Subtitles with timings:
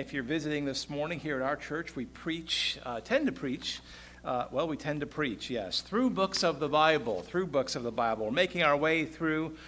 [0.00, 3.80] If you're visiting this morning here at our church, we preach, uh, tend to preach,
[4.24, 7.82] uh, well, we tend to preach, yes, through books of the Bible, through books of
[7.82, 8.24] the Bible.
[8.24, 9.58] We're making our way through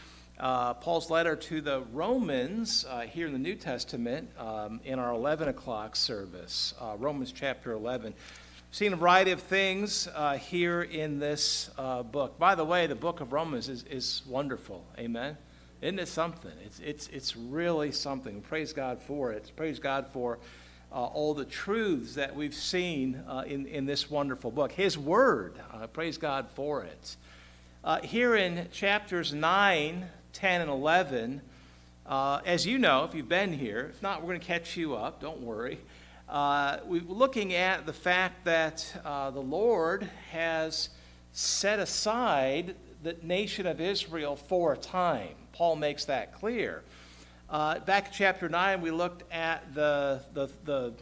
[0.41, 5.13] uh, Paul's letter to the Romans uh, here in the New Testament um, in our
[5.13, 8.15] 11 o'clock service, uh, Romans chapter 11.
[8.15, 11.69] We've Seen a variety of things uh, here in this
[12.11, 12.39] book.
[12.39, 14.83] By the way, the book of Romans is, is wonderful.
[14.99, 15.37] Amen.
[15.83, 16.53] Isn't it something?
[16.65, 18.41] It's, it's, it's really something.
[18.41, 19.51] Praise God for it.
[19.57, 20.39] Praise God for
[20.93, 24.71] uh, all the truths that we've seen uh, in, in this wonderful book.
[24.71, 27.17] His Word, uh, praise God for it.
[27.83, 31.41] Uh, here in chapters 9, 10, and 11,
[32.07, 34.95] uh, as you know, if you've been here, if not, we're going to catch you
[34.95, 35.81] up, don't worry.
[36.29, 40.91] Uh, we're looking at the fact that the Lord has
[41.33, 45.35] set aside the nation of Israel for a time.
[45.53, 46.83] Paul makes that clear.
[47.49, 50.95] Uh, back in chapter 9, we looked at the, the, the,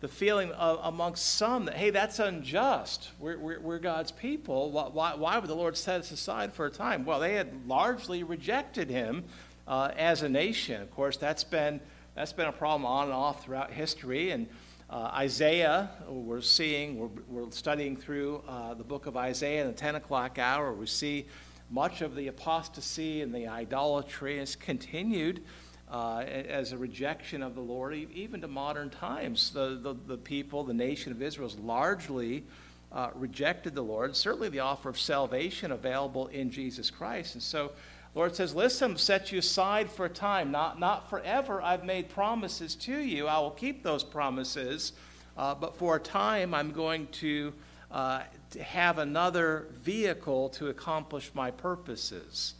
[0.00, 3.10] the feeling of, amongst some that, hey, that's unjust.
[3.18, 4.70] We're, we're, we're God's people.
[4.70, 7.04] Why, why, would the Lord set us aside for a time?
[7.04, 9.24] Well, they had largely rejected him
[9.68, 10.80] uh, as a nation.
[10.80, 11.80] Of course, that's been,
[12.14, 14.30] that's been a problem on and off throughout history.
[14.30, 14.48] And
[14.88, 19.74] uh, Isaiah, we're seeing, we're, we're studying through uh, the book of Isaiah in the
[19.74, 20.72] 10 o'clock hour.
[20.72, 21.26] We see
[21.72, 25.42] much of the apostasy and the idolatry has continued
[25.90, 29.50] uh, as a rejection of the Lord, even to modern times.
[29.50, 32.44] The, the, the people, the nation of Israel, has largely
[32.92, 34.14] uh, rejected the Lord.
[34.14, 37.34] Certainly, the offer of salvation available in Jesus Christ.
[37.34, 37.72] And so,
[38.14, 41.62] Lord says, Listen, set you aside for a time, not, not forever.
[41.62, 43.28] I've made promises to you.
[43.28, 44.92] I will keep those promises.
[45.38, 47.54] Uh, but for a time, I'm going to
[47.92, 52.54] uh, to have another vehicle to accomplish my purposes.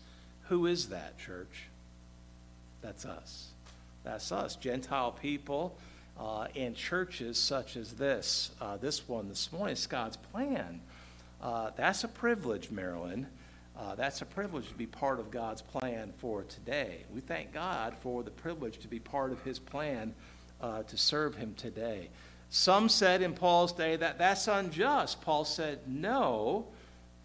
[0.48, 1.68] Who is that, church?
[2.82, 3.48] That's us.
[4.04, 5.76] That's us, Gentile people
[6.18, 8.50] uh, and churches such as this.
[8.60, 10.80] Uh, this one this morning is God's plan.
[11.40, 13.26] Uh, that's a privilege, Marilyn.
[13.76, 17.04] Uh, that's a privilege to be part of God's plan for today.
[17.12, 20.14] We thank God for the privilege to be part of His plan
[20.60, 22.10] uh, to serve Him today.
[22.54, 25.22] Some said in Paul's day that that's unjust.
[25.22, 26.66] Paul said, no,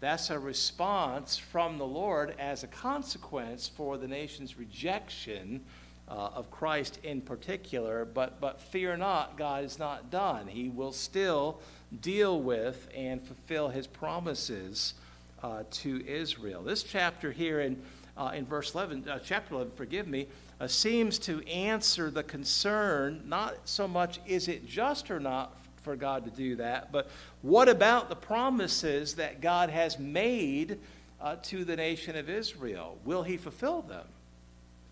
[0.00, 5.60] that's a response from the Lord as a consequence for the nation's rejection
[6.08, 8.06] uh, of Christ in particular.
[8.06, 10.46] But, but fear not, God is not done.
[10.48, 11.60] He will still
[12.00, 14.94] deal with and fulfill his promises
[15.42, 16.62] uh, to Israel.
[16.62, 17.82] This chapter here in,
[18.16, 20.26] uh, in verse 11, uh, chapter 11, forgive me,
[20.60, 25.96] uh, seems to answer the concern not so much is it just or not for
[25.96, 27.08] God to do that, but
[27.42, 30.78] what about the promises that God has made
[31.20, 32.98] uh, to the nation of Israel?
[33.04, 34.06] Will He fulfill them?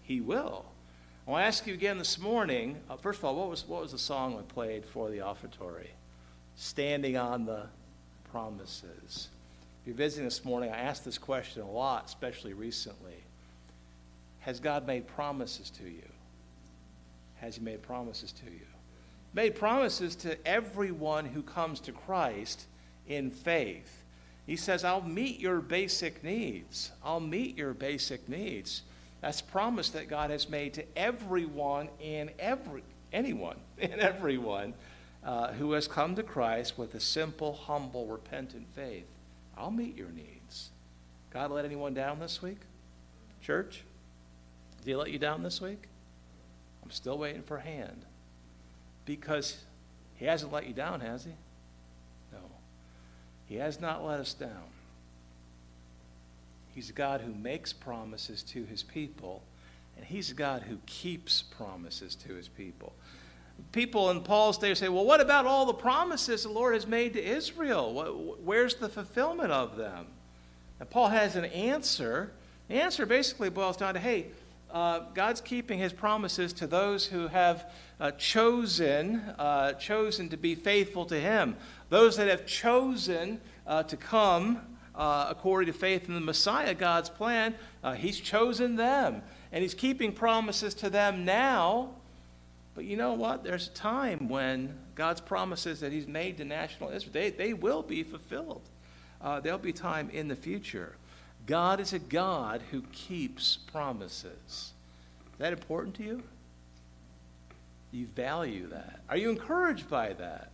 [0.03, 0.65] He will.
[1.27, 2.77] I want to ask you again this morning.
[2.89, 5.89] Uh, first of all, what was, what was the song we played for the offertory?
[6.55, 7.67] Standing on the
[8.31, 9.29] promises.
[9.83, 13.26] If you're visiting this morning, I asked this question a lot, especially recently.
[14.47, 16.09] Has God made promises to you?
[17.35, 18.67] Has He made promises to you?
[19.35, 22.67] Made promises to everyone who comes to Christ
[23.09, 24.05] in faith.
[24.47, 26.93] He says, I'll meet your basic needs.
[27.05, 28.83] I'll meet your basic needs.
[29.21, 34.75] That's promise that God has made to everyone and every anyone and everyone
[35.25, 39.09] uh, who has come to Christ with a simple, humble, repentant faith.
[39.59, 40.71] I'll meet your needs.
[41.33, 42.61] God let anyone down this week?
[43.43, 43.83] Church?
[44.87, 45.89] Did he let you down this week?
[46.85, 48.05] I'm still waiting for a hand.
[49.05, 49.65] Because
[50.15, 51.33] he hasn't let you down, has he?
[52.33, 52.39] No.
[53.49, 54.71] He has not let us down.
[56.73, 59.43] He's a God who makes promises to his people,
[59.97, 62.93] and he's a God who keeps promises to his people.
[63.73, 67.15] People in Paul's day say, well, what about all the promises the Lord has made
[67.15, 68.37] to Israel?
[68.45, 70.07] Where's the fulfillment of them?
[70.79, 72.31] And Paul has an answer.
[72.69, 74.27] The answer basically boils down to hey,
[74.77, 80.55] uh, God's keeping his promises to those who have uh, chosen, uh, chosen to be
[80.55, 81.57] faithful to him.
[81.89, 84.61] Those that have chosen uh, to come
[84.95, 89.23] uh, according to faith in the Messiah, God's plan, uh, he's chosen them.
[89.51, 91.95] And he's keeping promises to them now.
[92.75, 93.45] But you know what?
[93.45, 97.83] There's a time when God's promises that he's made to national Israel, they, they will
[97.83, 98.69] be fulfilled.
[99.43, 100.97] there'll be time in the future.
[101.47, 104.33] God is a God who keeps promises.
[104.47, 106.23] Is that important to you?
[107.93, 109.01] You value that?
[109.09, 110.51] Are you encouraged by that?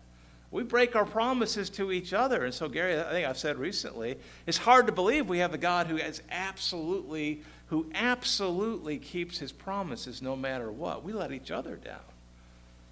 [0.50, 2.44] We break our promises to each other.
[2.44, 5.58] And so, Gary, I think I've said recently, it's hard to believe we have a
[5.58, 11.02] God who has absolutely, who absolutely keeps his promises no matter what.
[11.02, 12.00] We let each other down.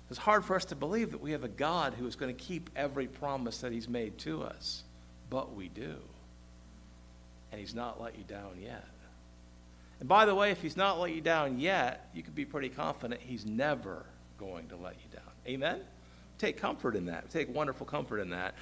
[0.09, 2.43] It's hard for us to believe that we have a God who is going to
[2.43, 4.83] keep every promise that He's made to us,
[5.31, 5.97] but we do.
[7.53, 8.85] And He's not let you down yet.
[10.01, 12.69] And by the way, if He's not let you down yet, you can be pretty
[12.69, 14.05] confident He's never
[14.39, 15.33] going to let you down.
[15.47, 15.81] Amen?
[16.39, 17.31] Take comfort in that.
[17.31, 18.55] Take wonderful comfort in that.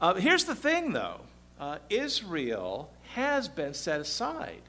[0.00, 1.20] Uh, here's the thing, though
[1.58, 4.62] uh, Israel has been set aside.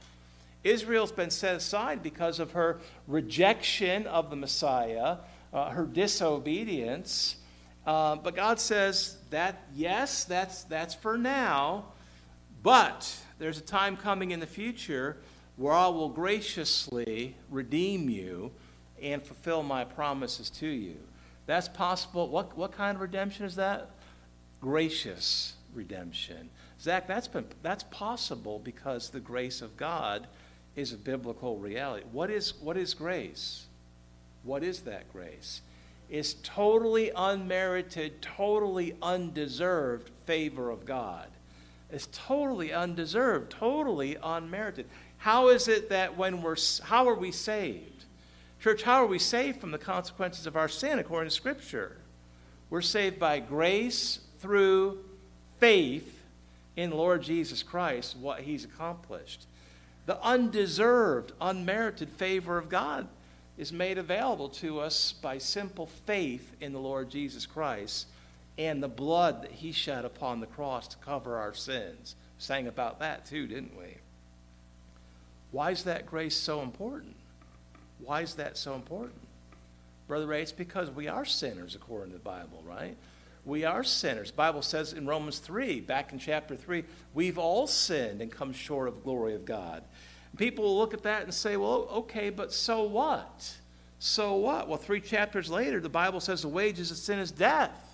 [0.64, 5.18] Israel's been set aside because of her rejection of the Messiah,
[5.52, 7.36] uh, her disobedience.
[7.86, 11.86] Uh, but God says that, yes, that's, that's for now,
[12.62, 15.16] but there's a time coming in the future
[15.56, 18.52] where I will graciously redeem you
[19.02, 20.96] and fulfill my promises to you.
[21.46, 22.28] That's possible.
[22.28, 23.90] What, what kind of redemption is that?
[24.60, 26.50] Gracious redemption.
[26.80, 30.26] Zach, that's, been, that's possible because the grace of God
[30.76, 32.06] is a biblical reality.
[32.12, 33.66] What is, what is grace?
[34.44, 35.62] What is that grace?
[36.08, 41.28] It's totally unmerited, totally undeserved favor of God.
[41.90, 44.86] It's totally undeserved, totally unmerited.
[45.18, 48.04] How is it that when we're, how are we saved?
[48.60, 51.96] Church, how are we saved from the consequences of our sin according to Scripture?
[52.70, 54.98] We're saved by grace through
[55.58, 56.22] faith
[56.76, 59.46] in Lord Jesus Christ, what he's accomplished.
[60.06, 63.08] The undeserved, unmerited favor of God
[63.56, 68.06] is made available to us by simple faith in the Lord Jesus Christ
[68.58, 72.16] and the blood that he shed upon the cross to cover our sins.
[72.36, 73.96] We sang about that too, didn't we?
[75.52, 77.14] Why is that grace so important?
[78.00, 79.20] Why is that so important?
[80.08, 82.96] Brother Ray, it's because we are sinners according to the Bible, right?
[83.44, 84.30] We are sinners.
[84.30, 86.84] The Bible says in Romans 3, back in chapter 3,
[87.14, 89.84] we've all sinned and come short of the glory of God.
[90.36, 93.56] People will look at that and say, well, okay, but so what?
[93.98, 94.68] So what?
[94.68, 97.87] Well, three chapters later, the Bible says the wages of sin is death,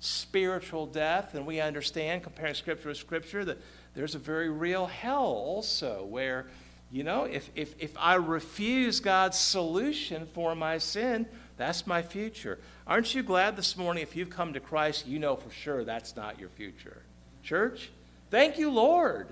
[0.00, 1.34] spiritual death.
[1.34, 3.58] And we understand, comparing Scripture with Scripture, that
[3.94, 6.46] there's a very real hell also where,
[6.90, 11.26] you know, if, if, if I refuse God's solution for my sin,
[11.56, 12.58] that's my future.
[12.86, 16.16] Aren't you glad this morning if you've come to Christ, you know for sure that's
[16.16, 17.02] not your future?
[17.42, 17.90] Church,
[18.30, 19.28] thank you, Lord.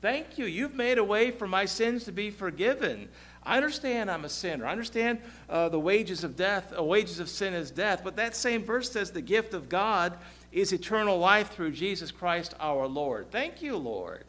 [0.00, 0.46] Thank you.
[0.46, 3.08] You've made a way for my sins to be forgiven.
[3.44, 4.66] I understand I'm a sinner.
[4.66, 8.02] I understand uh, the wages of death, uh, wages of sin is death.
[8.04, 10.16] But that same verse says the gift of God
[10.52, 13.30] is eternal life through Jesus Christ our Lord.
[13.30, 14.24] Thank you, Lord.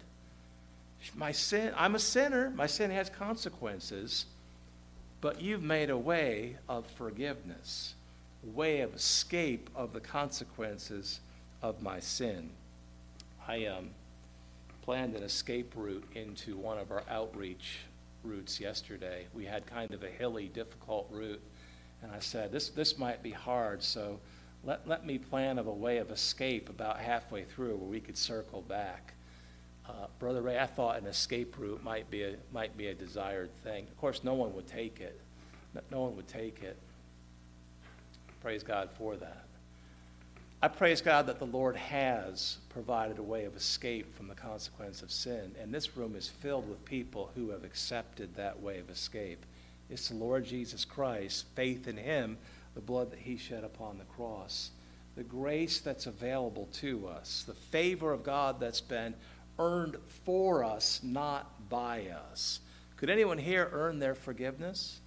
[1.16, 2.50] My sin, I'm a sinner.
[2.52, 4.26] My sin has consequences
[5.24, 7.94] but you've made a way of forgiveness,
[8.46, 11.22] a way of escape of the consequences
[11.62, 12.50] of my sin.
[13.48, 13.92] I um,
[14.82, 17.78] planned an escape route into one of our outreach
[18.24, 19.28] routes yesterday.
[19.34, 21.42] We had kind of a hilly, difficult route,
[22.02, 24.20] and I said, this, this might be hard, so
[24.64, 28.18] let, let me plan of a way of escape about halfway through where we could
[28.18, 29.14] circle back.
[29.88, 33.54] Uh, Brother Ray, I thought an escape route might be a might be a desired
[33.64, 33.86] thing.
[33.88, 35.20] Of course, no one would take it.
[35.92, 36.78] No one would take it.
[38.42, 39.46] Praise God for that.
[40.64, 45.02] I praise God that the Lord has provided a way of escape from the consequence
[45.02, 48.90] of sin, and this room is filled with people who have accepted that way of
[48.90, 49.46] escape.
[49.90, 52.38] It's the Lord Jesus Christ, faith in Him,
[52.76, 54.72] the blood that He shed upon the cross,
[55.18, 59.16] the grace that's available to us, the favor of God that's been
[59.60, 62.62] earned for us, not by us.
[62.96, 65.02] Could anyone here earn their forgiveness?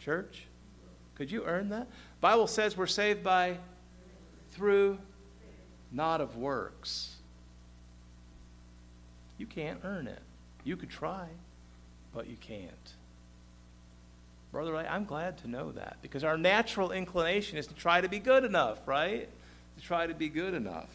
[0.00, 0.46] Church?
[1.14, 1.88] Could you earn that?
[2.22, 3.58] Bible says we're saved by
[4.58, 4.98] through
[5.92, 7.14] not of works.
[9.38, 10.18] You can't earn it.
[10.64, 11.28] You could try,
[12.12, 12.92] but you can't.
[14.50, 18.18] Brother, I'm glad to know that because our natural inclination is to try to be
[18.18, 19.28] good enough, right?
[19.76, 20.90] To try to be good enough.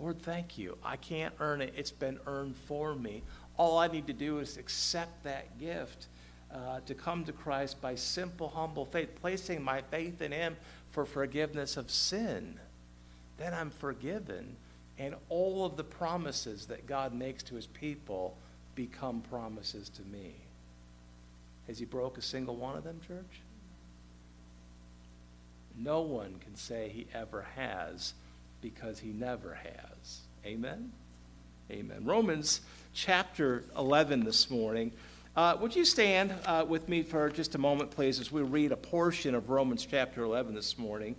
[0.00, 0.76] Lord, thank you.
[0.84, 1.74] I can't earn it.
[1.76, 3.22] It's been earned for me.
[3.56, 6.06] All I need to do is accept that gift,
[6.52, 10.56] uh, to come to Christ by simple, humble faith, placing my faith in Him
[10.90, 12.58] for forgiveness of sin.
[13.40, 14.54] Then I'm forgiven,
[14.98, 18.36] and all of the promises that God makes to His people
[18.74, 20.34] become promises to me.
[21.66, 23.40] Has He broke a single one of them, church?
[25.74, 28.12] No one can say He ever has
[28.60, 30.20] because he never has.
[30.44, 30.92] Amen?
[31.70, 32.04] Amen.
[32.04, 32.60] Romans
[32.92, 34.92] chapter 11 this morning.
[35.34, 38.72] Uh, would you stand uh, with me for just a moment, please, as we read
[38.72, 41.16] a portion of Romans chapter 11 this morning?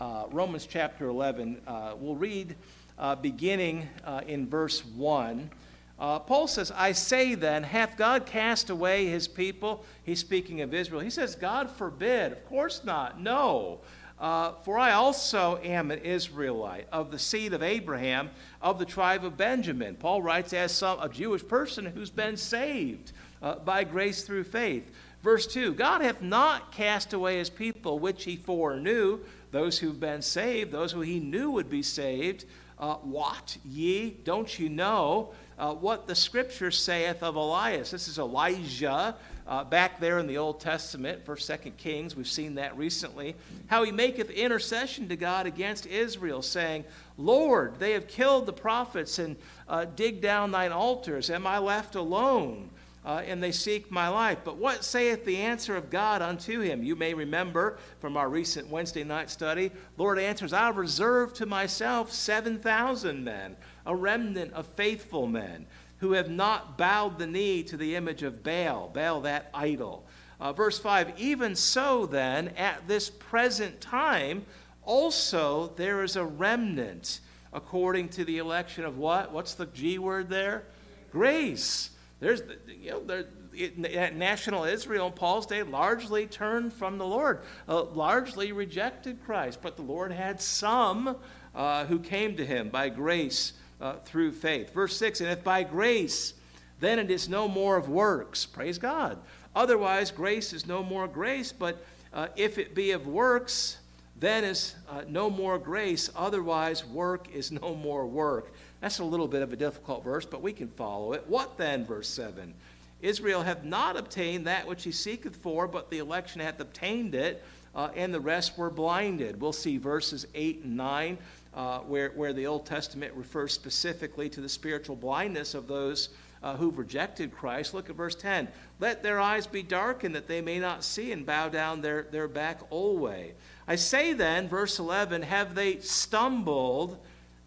[0.00, 2.54] Uh, Romans chapter 11, uh, we'll read
[3.00, 5.50] uh, beginning uh, in verse 1.
[5.98, 9.84] Paul says, I say then, hath God cast away his people?
[10.04, 11.00] He's speaking of Israel.
[11.00, 12.30] He says, God forbid.
[12.30, 13.20] Of course not.
[13.20, 13.80] No.
[14.20, 18.30] uh, For I also am an Israelite, of the seed of Abraham,
[18.62, 19.96] of the tribe of Benjamin.
[19.96, 23.10] Paul writes as some, a Jewish person who's been saved
[23.42, 24.92] uh, by grace through faith.
[25.24, 29.18] Verse 2 God hath not cast away his people, which he foreknew,
[29.50, 32.44] those who've been saved, those who he knew would be saved.
[32.78, 34.10] Uh, what ye?
[34.24, 37.90] Don't you know uh, what the scripture saith of Elias?
[37.90, 39.16] This is Elijah
[39.48, 42.14] uh, back there in the Old Testament, First, Second Kings.
[42.14, 43.34] We've seen that recently.
[43.66, 46.84] How he maketh intercession to God against Israel, saying,
[47.16, 49.36] Lord, they have killed the prophets and
[49.68, 51.30] uh, dig down thine altars.
[51.30, 52.70] Am I left alone?
[53.04, 54.38] Uh, and they seek my life.
[54.44, 56.82] But what saith the answer of God unto him?
[56.82, 62.12] You may remember from our recent Wednesday night study, Lord answers, I reserve to myself
[62.12, 65.66] 7,000 men, a remnant of faithful men,
[65.98, 70.06] who have not bowed the knee to the image of Baal, Baal that idol.
[70.40, 74.44] Uh, verse 5 Even so, then, at this present time,
[74.84, 77.20] also there is a remnant
[77.52, 79.32] according to the election of what?
[79.32, 80.64] What's the G word there?
[81.10, 81.90] Grace.
[82.20, 87.42] There's, you know, there, it, national Israel in Paul's day largely turned from the Lord,
[87.68, 91.16] uh, largely rejected Christ, but the Lord had some
[91.54, 94.72] uh, who came to him by grace uh, through faith.
[94.72, 96.34] Verse 6 And if by grace,
[96.80, 98.46] then it is no more of works.
[98.46, 99.18] Praise God.
[99.54, 103.78] Otherwise, grace is no more grace, but uh, if it be of works,
[104.18, 106.10] then is uh, no more grace.
[106.16, 108.52] Otherwise, work is no more work.
[108.80, 111.24] That's a little bit of a difficult verse, but we can follow it.
[111.26, 112.54] What then, verse 7?
[113.00, 117.44] Israel hath not obtained that which he seeketh for, but the election hath obtained it,
[117.74, 119.40] uh, and the rest were blinded.
[119.40, 121.18] We'll see verses 8 and 9,
[121.54, 126.08] uh, where, where the Old Testament refers specifically to the spiritual blindness of those
[126.42, 127.74] uh, who've rejected Christ.
[127.74, 128.48] Look at verse 10.
[128.80, 132.28] Let their eyes be darkened that they may not see and bow down their, their
[132.28, 133.32] back always.
[133.66, 136.98] I say then, verse 11, have they stumbled?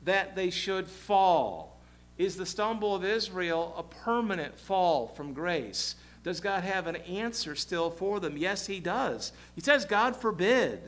[0.03, 1.77] That they should fall.
[2.17, 5.95] Is the stumble of Israel a permanent fall from grace?
[6.23, 8.37] Does God have an answer still for them?
[8.37, 9.31] Yes, He does.
[9.55, 10.81] He says, God forbid,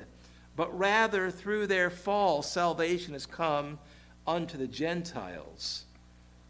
[0.55, 3.79] but rather through their fall, salvation has come
[4.27, 5.85] unto the Gentiles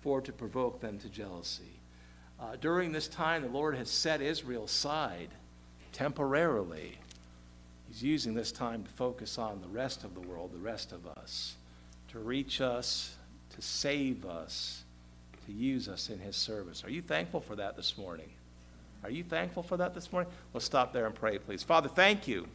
[0.01, 1.79] for to provoke them to jealousy.
[2.39, 5.29] Uh, during this time, the Lord has set Israel aside
[5.93, 6.97] temporarily.
[7.87, 11.07] He's using this time to focus on the rest of the world, the rest of
[11.07, 11.55] us
[12.13, 13.15] to reach us,
[13.55, 14.83] to save us,
[15.47, 16.83] to use us in His service.
[16.83, 18.29] Are you thankful for that this morning?
[19.03, 20.31] Are you thankful for that this morning?
[20.53, 21.63] Let's stop there and pray, please.
[21.63, 22.47] Father, thank you.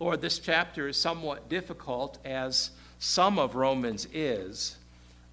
[0.00, 4.76] Lord, this chapter is somewhat difficult, as some of Romans is.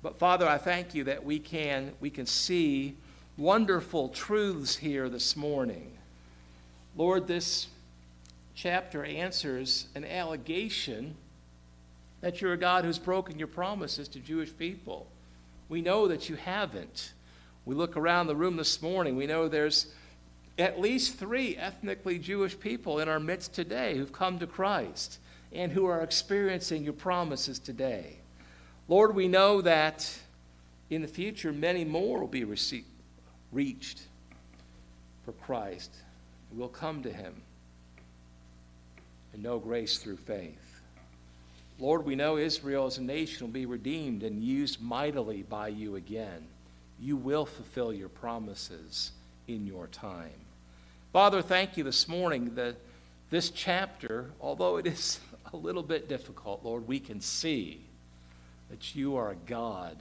[0.04, 2.98] But Father, I thank you that we can, we can see
[3.38, 5.94] wonderful truths here this morning.
[6.98, 7.68] Lord, this
[8.56, 11.16] chapter answers an allegation
[12.26, 15.06] that you're a God who's broken your promises to Jewish people.
[15.70, 17.14] We know that you haven't.
[17.66, 19.94] We look around the room this morning, we know there's
[20.58, 25.20] at least three ethnically Jewish people in our midst today who've come to Christ
[25.54, 28.18] and who are experiencing your promises today.
[28.88, 30.12] Lord, we know that
[30.90, 32.88] in the future many more will be received,
[33.52, 34.02] reached
[35.26, 35.92] for Christ.
[36.52, 37.36] We'll come to him
[39.32, 40.65] and know grace through faith.
[41.78, 45.98] Lord, we know Israel as a nation will be redeemed and used mightily by you
[45.98, 46.48] again.
[47.02, 49.12] You will fulfill your promises
[49.50, 50.32] in your time.
[51.12, 52.78] Father, thank you this morning that
[53.30, 55.20] this chapter, although it is
[55.54, 57.82] a little bit difficult, Lord, we can see
[58.70, 59.98] that you are a God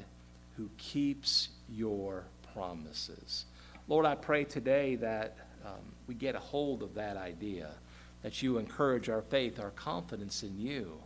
[0.56, 3.46] who keeps your promises.
[3.88, 7.70] Lord, I pray today that um, we get a hold of that idea,
[8.22, 11.00] that you encourage our faith, our confidence in you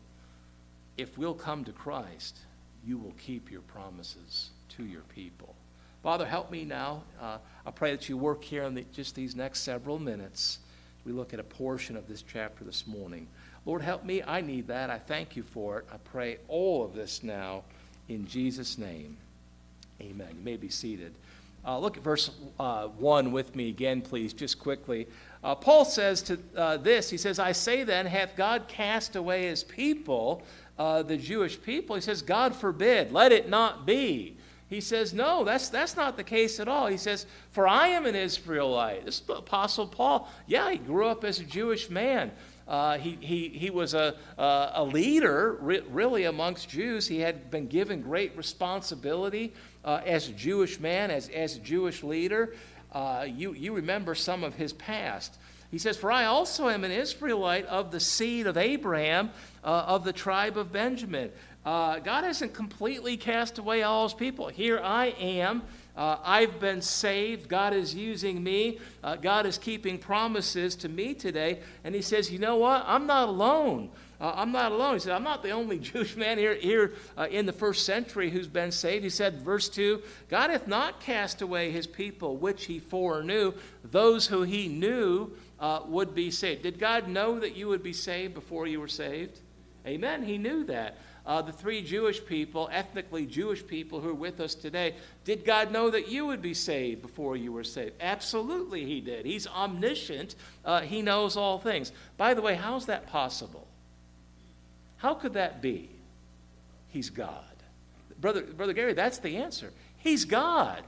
[0.98, 2.36] if we'll come to Christ,
[2.84, 5.54] you will keep your promises to your people.
[6.02, 7.02] Father, help me now.
[7.20, 10.58] Uh, I pray that you work here in the, just these next several minutes.
[11.04, 13.28] We look at a portion of this chapter this morning.
[13.64, 14.22] Lord, help me.
[14.22, 14.90] I need that.
[14.90, 15.86] I thank you for it.
[15.92, 17.62] I pray all of this now
[18.08, 19.16] in Jesus' name.
[20.00, 20.28] Amen.
[20.36, 21.14] You may be seated.
[21.66, 25.06] Uh, look at verse uh, 1 with me again, please, just quickly.
[25.42, 29.42] Uh, Paul says to uh, this, he says, I say then, hath God cast away
[29.48, 30.42] his people?
[30.78, 31.96] Uh, the Jewish people.
[31.96, 34.36] He says, God forbid, let it not be.
[34.68, 36.86] He says, No, that's, that's not the case at all.
[36.88, 39.04] He says, For I am an Israelite.
[39.06, 40.28] This is Apostle Paul.
[40.46, 42.30] Yeah, he grew up as a Jewish man.
[42.66, 47.08] Uh, he, he, he was a, uh, a leader, re- really, amongst Jews.
[47.08, 49.54] He had been given great responsibility
[49.86, 52.54] uh, as a Jewish man, as, as a Jewish leader.
[52.92, 55.38] Uh, you, you remember some of his past.
[55.70, 59.30] He says, For I also am an Israelite of the seed of Abraham,
[59.62, 61.30] uh, of the tribe of Benjamin.
[61.64, 64.48] Uh, God hasn't completely cast away all his people.
[64.48, 65.62] Here I am.
[65.96, 67.48] Uh, I've been saved.
[67.48, 68.78] God is using me.
[69.04, 71.58] Uh, God is keeping promises to me today.
[71.84, 72.84] And he says, You know what?
[72.86, 73.90] I'm not alone.
[74.20, 74.94] Uh, I'm not alone.
[74.94, 78.30] He said, I'm not the only Jewish man here, here uh, in the first century
[78.30, 79.04] who's been saved.
[79.04, 83.52] He said, verse 2 God hath not cast away his people, which he foreknew.
[83.84, 86.62] Those who he knew uh, would be saved.
[86.62, 89.40] Did God know that you would be saved before you were saved?
[89.86, 90.22] Amen.
[90.22, 90.98] He knew that.
[91.26, 95.70] Uh, the three Jewish people, ethnically Jewish people who are with us today, did God
[95.70, 97.92] know that you would be saved before you were saved?
[98.00, 99.26] Absolutely, He did.
[99.26, 101.92] He's omniscient, uh, He knows all things.
[102.16, 103.66] By the way, how's that possible?
[104.96, 105.90] How could that be?
[106.88, 107.44] He's God.
[108.20, 109.72] Brother, Brother Gary, that's the answer.
[109.98, 110.82] He's God.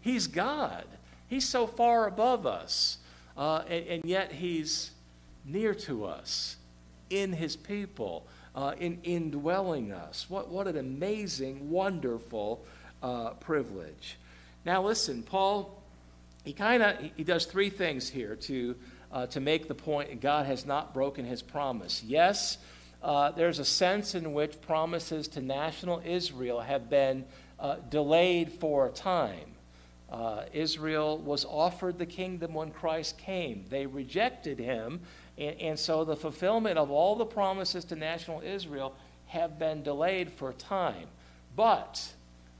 [0.00, 0.84] He's God.
[1.28, 2.98] He's so far above us,
[3.36, 4.90] uh, and, and, yet He's
[5.44, 6.56] near to us
[7.10, 10.26] in His people, uh, in indwelling us.
[10.28, 12.64] What, what an amazing, wonderful
[13.02, 14.16] uh, privilege.
[14.64, 15.82] Now, listen, Paul,
[16.44, 18.76] he kind of he does three things here to,
[19.12, 22.02] uh, to make the point God has not broken His promise.
[22.04, 22.58] Yes,
[23.02, 27.26] uh, there's a sense in which promises to national Israel have been
[27.60, 29.53] uh, delayed for a time.
[30.10, 33.64] Uh, Israel was offered the kingdom when Christ came.
[33.68, 35.00] They rejected him,
[35.38, 38.94] and, and, so the fulfillment of all the promises to national Israel
[39.26, 41.08] have been delayed for a time.
[41.56, 42.12] But,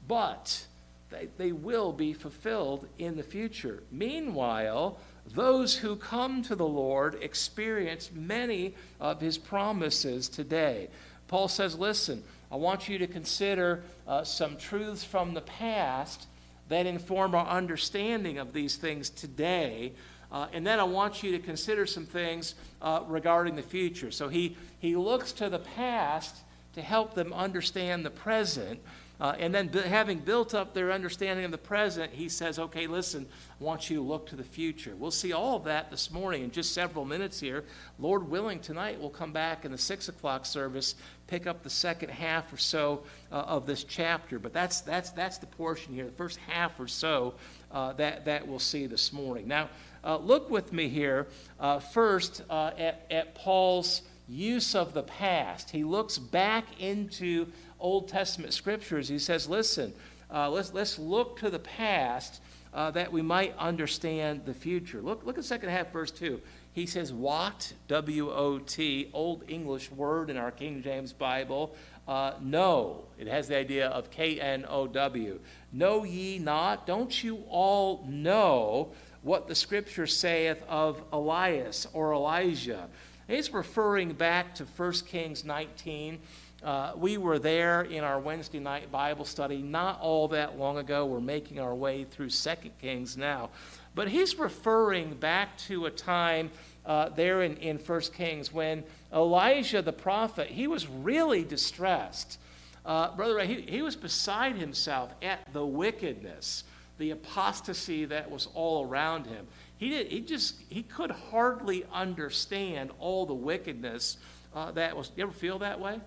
[0.09, 0.67] but,
[1.11, 3.83] they, they will be fulfilled in the future.
[3.93, 4.99] Meanwhile,
[5.33, 10.89] those who come to the Lord experience many of his promises today.
[11.29, 16.27] Paul says, Listen, I want you to consider uh, some truths from the past
[16.69, 19.93] that inform our understanding of these things today.
[20.33, 24.11] Uh, and then I want you to consider some things uh, regarding the future.
[24.11, 26.37] So he, he looks to the past
[26.75, 28.81] to help them understand the present.
[29.21, 33.27] Uh, and then, having built up their understanding of the present, he says, Okay, listen,
[33.61, 34.95] I want you to look to the future.
[34.97, 37.65] We'll see all of that this morning in just several minutes here.
[38.01, 40.97] Lord willing, tonight we'll come back in the 6 o'clock service,
[41.29, 44.41] pick up the second half or so uh, of this chapter.
[44.41, 47.35] But that's, that's, that's the portion here, the first half or so
[47.71, 49.47] uh, that, that we'll see this morning.
[49.47, 49.69] Now,
[50.03, 51.29] uh, look with me here
[51.61, 55.71] uh, first uh, at, at Paul's use of the past.
[55.71, 57.47] He looks back into
[57.85, 59.93] Old Testament scriptures, he says, listen,
[60.33, 62.41] uh, let's, let's look to the past
[62.73, 65.03] uh, that we might understand the future.
[65.03, 66.41] Look, look at second half, verse 2.
[66.73, 71.77] He says, Wot, W O T, Old English word in our King James Bible.
[72.09, 75.39] Uh, know, it has the idea of K N O W.
[75.71, 82.89] Know ye not, don't you all know what the scripture saith of Elias or Elijah?
[83.29, 86.19] He's referring back to 1 Kings 19
[86.65, 91.05] uh, we were there in our Wednesday night Bible study not all that long ago.
[91.05, 93.51] We're making our way through Second Kings now.
[93.95, 96.51] But he's referring back to a time
[96.87, 102.39] uh, there in, in 1 Kings when Elijah the prophet, he was really distressed.
[102.87, 106.65] Uh, Brother he, he was beside himself at the wickedness,
[106.97, 109.47] the apostasy that was all around him.
[109.77, 114.17] He, did, he just, he could hardly understand all the wickedness
[114.55, 115.11] uh, that was.
[115.15, 116.01] You ever feel that way?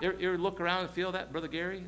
[0.00, 1.82] You ever, you ever look around and feel that, Brother Gary?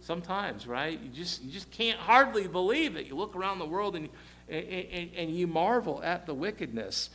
[0.00, 0.98] Sometimes, right?
[0.98, 3.06] You just, you just can't hardly believe it.
[3.06, 4.08] You look around the world and,
[4.48, 7.10] and, and you marvel at the wickedness.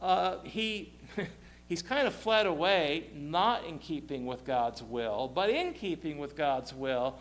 [0.00, 0.94] Uh, he,
[1.68, 6.34] he's kind of fled away, not in keeping with God's will, but in keeping with
[6.34, 7.18] God's will.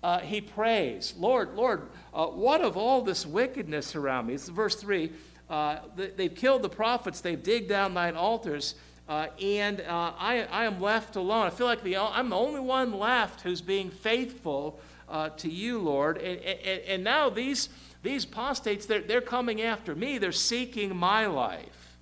[0.00, 4.34] Uh, he prays, Lord, Lord, uh, what of all this wickedness around me?
[4.34, 5.10] It's verse 3.
[5.50, 8.76] Uh, they've killed the prophets, they've digged down thine altars.
[9.10, 11.44] Uh, and uh, I, I, am left alone.
[11.48, 15.80] I feel like the, I'm the only one left who's being faithful uh, to you,
[15.80, 16.18] Lord.
[16.18, 17.70] And, and, and, now these,
[18.04, 21.96] these apostates, they're, they're coming after me, they're seeking my life.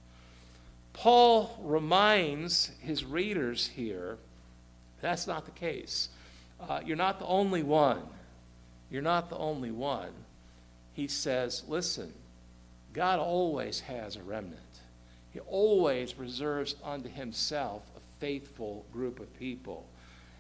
[0.93, 4.19] Paul reminds his readers here
[5.01, 6.11] that's not the case.
[6.61, 8.03] Uh, you're not the only one.
[8.91, 10.11] You're not the only one.
[10.93, 12.13] He says, listen,
[12.93, 14.61] God always has a remnant.
[15.33, 19.87] He always reserves unto himself a faithful group of people.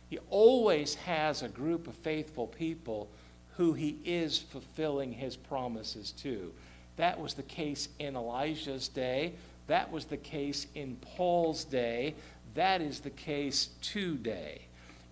[0.08, 3.10] He always has a group of faithful people
[3.56, 6.52] who he is fulfilling his promises to.
[6.96, 9.34] That was the case in Elijah's day.
[9.66, 12.14] That was the case in Paul's day.
[12.54, 14.62] That is the case today.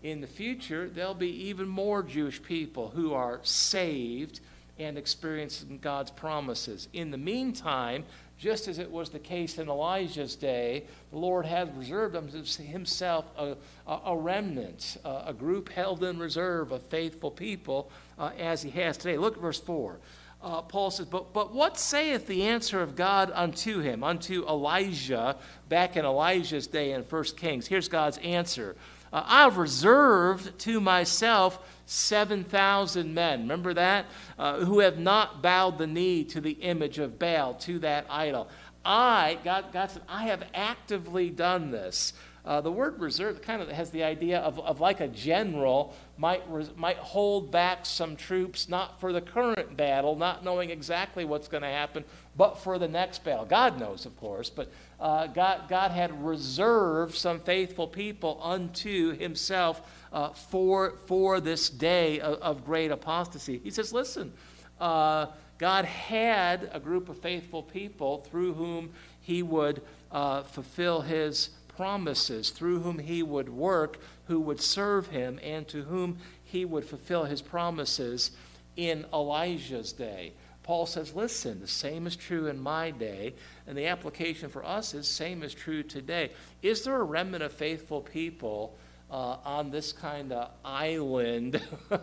[0.03, 4.41] In the future, there'll be even more Jewish people who are saved
[4.79, 6.89] and experiencing God's promises.
[6.93, 8.05] In the meantime,
[8.39, 12.15] just as it was the case in Elijah's day, the Lord had reserved
[12.59, 18.71] himself a, a remnant, a group held in reserve of faithful people uh, as he
[18.71, 19.17] has today.
[19.17, 19.99] Look at verse 4.
[20.43, 25.37] Uh, Paul says, but, but what saith the answer of God unto him, unto Elijah,
[25.69, 27.67] back in Elijah's day in 1 Kings?
[27.67, 28.77] Here's God's answer
[29.13, 33.43] uh, I've reserved to myself 7,000 men.
[33.43, 34.07] Remember that?
[34.39, 38.49] Uh, who have not bowed the knee to the image of Baal, to that idol.
[38.85, 42.13] I, God, God said, I have actively done this.
[42.45, 46.79] Uh, the word reserve kind of has the idea of, of like a general might,
[46.79, 51.65] might hold back some troops, not for the current battle, not knowing exactly what's going
[51.65, 52.05] to happen,
[52.37, 53.45] but for the next battle.
[53.45, 54.71] God knows, of course, but
[55.01, 62.21] uh, God, God had reserved some faithful people unto himself uh, for, for this day
[62.21, 63.61] of, of, great apostasy.
[63.63, 64.33] He says, listen,
[64.81, 65.27] uh,
[65.59, 68.91] God had a group of faithful people through whom
[69.21, 75.39] he would uh, fulfill his promises, through whom he would work, who would serve him,
[75.43, 78.31] and to whom he would fulfill his promises
[78.77, 80.33] in Elijah's day.
[80.63, 83.35] Paul says, listen, the same is true in my day,
[83.67, 86.33] and the application for us is same is true today.
[86.61, 88.77] Is there a remnant of faithful people
[89.11, 91.61] uh, on this kind of island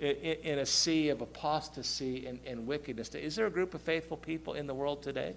[0.00, 3.14] in, in, a sea of apostasy and, and wickedness?
[3.14, 5.34] Is there a group of faithful people in the world today?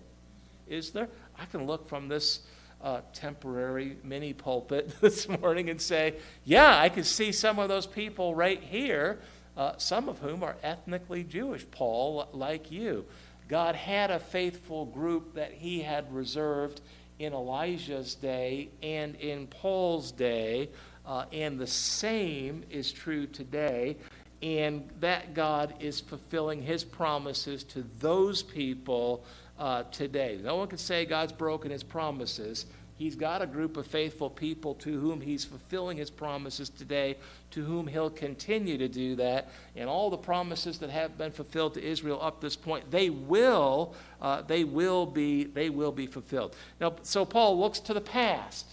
[0.67, 1.09] Is there?
[1.39, 2.41] I can look from this
[2.81, 7.87] uh, temporary mini pulpit this morning and say, yeah, I can see some of those
[7.87, 9.19] people right here,
[9.55, 13.05] uh, some of whom are ethnically Jewish, Paul, like you.
[13.47, 16.81] God had a faithful group that he had reserved
[17.17, 20.69] in Elijah's day and in Paul's day,
[21.07, 23.97] uh, and the same is true today.
[24.43, 29.23] And that God is fulfilling his promises to those people
[29.57, 30.39] uh, today.
[30.43, 32.67] No one can say God's broken his promises.
[32.97, 37.17] He's got a group of faithful people to whom he's fulfilling his promises today,
[37.51, 39.49] to whom he'll continue to do that.
[39.75, 43.95] And all the promises that have been fulfilled to Israel up this point, they will,
[44.21, 46.55] uh, they will be, they will be fulfilled.
[46.79, 48.65] Now, so Paul looks to the past.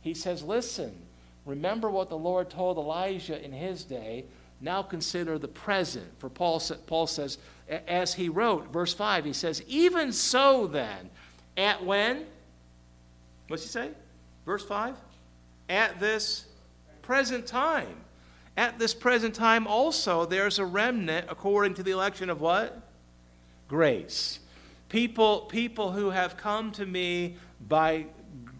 [0.00, 1.05] He says, "Listen,
[1.46, 4.26] remember what the Lord told Elijah in his day.
[4.60, 9.62] Now consider the present." For Paul, Paul says, as he wrote, verse 5, he says,
[9.66, 11.10] Even so then,
[11.56, 12.26] at when?
[13.48, 13.90] What's he say?
[14.44, 14.94] Verse 5?
[15.68, 16.46] At this
[17.02, 17.96] present time.
[18.56, 22.80] At this present time also, there's a remnant according to the election of what?
[23.68, 24.38] Grace.
[24.88, 28.06] People, people who have come to me by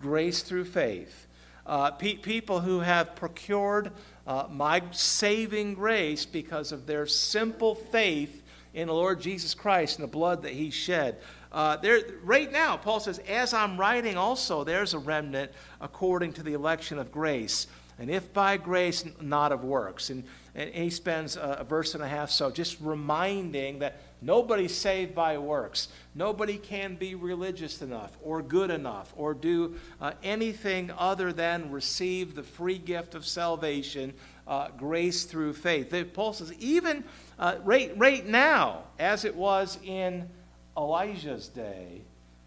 [0.00, 1.25] grace through faith.
[1.66, 3.90] Uh, pe- people who have procured
[4.26, 10.04] uh, my saving grace because of their simple faith in the Lord Jesus Christ and
[10.04, 11.18] the blood that he shed.
[11.50, 15.50] Uh, there, right now, Paul says, as I'm writing also, there's a remnant
[15.80, 17.66] according to the election of grace.
[17.98, 20.10] And if by grace, not of works.
[20.10, 20.24] And,
[20.54, 25.14] and he spends a, a verse and a half so just reminding that nobody's saved
[25.14, 25.88] by works.
[26.14, 32.34] Nobody can be religious enough or good enough or do uh, anything other than receive
[32.34, 34.14] the free gift of salvation,
[34.46, 35.90] uh, grace through faith.
[35.90, 37.04] The Paul says, even
[37.38, 40.28] uh, right, right now, as it was in
[40.76, 42.02] Elijah's day,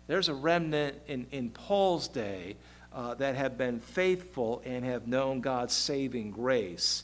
[0.08, 2.55] there's a remnant in, in Paul's day
[2.93, 7.03] uh, that have been faithful and have known God's saving grace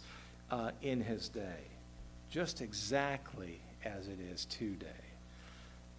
[0.50, 1.68] uh, in his day,
[2.30, 4.88] just exactly as it is today.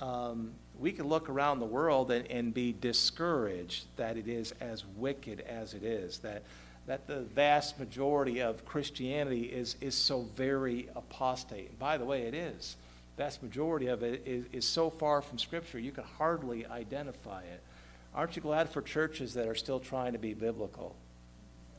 [0.01, 4.85] Um, we can look around the world and, and be discouraged that it is as
[4.97, 6.43] wicked as it is, that
[6.87, 11.71] that the vast majority of Christianity is, is so very apostate.
[11.71, 12.77] And by the way, it is.
[13.17, 17.63] Vast majority of it is, is so far from Scripture, you can hardly identify it.
[18.15, 20.95] Aren't you glad for churches that are still trying to be biblical?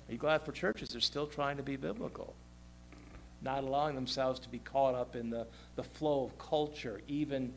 [0.08, 2.36] Are you glad for churches that are still trying to be biblical?
[3.42, 7.54] Not allowing themselves to be caught up in the, the flow of culture, even,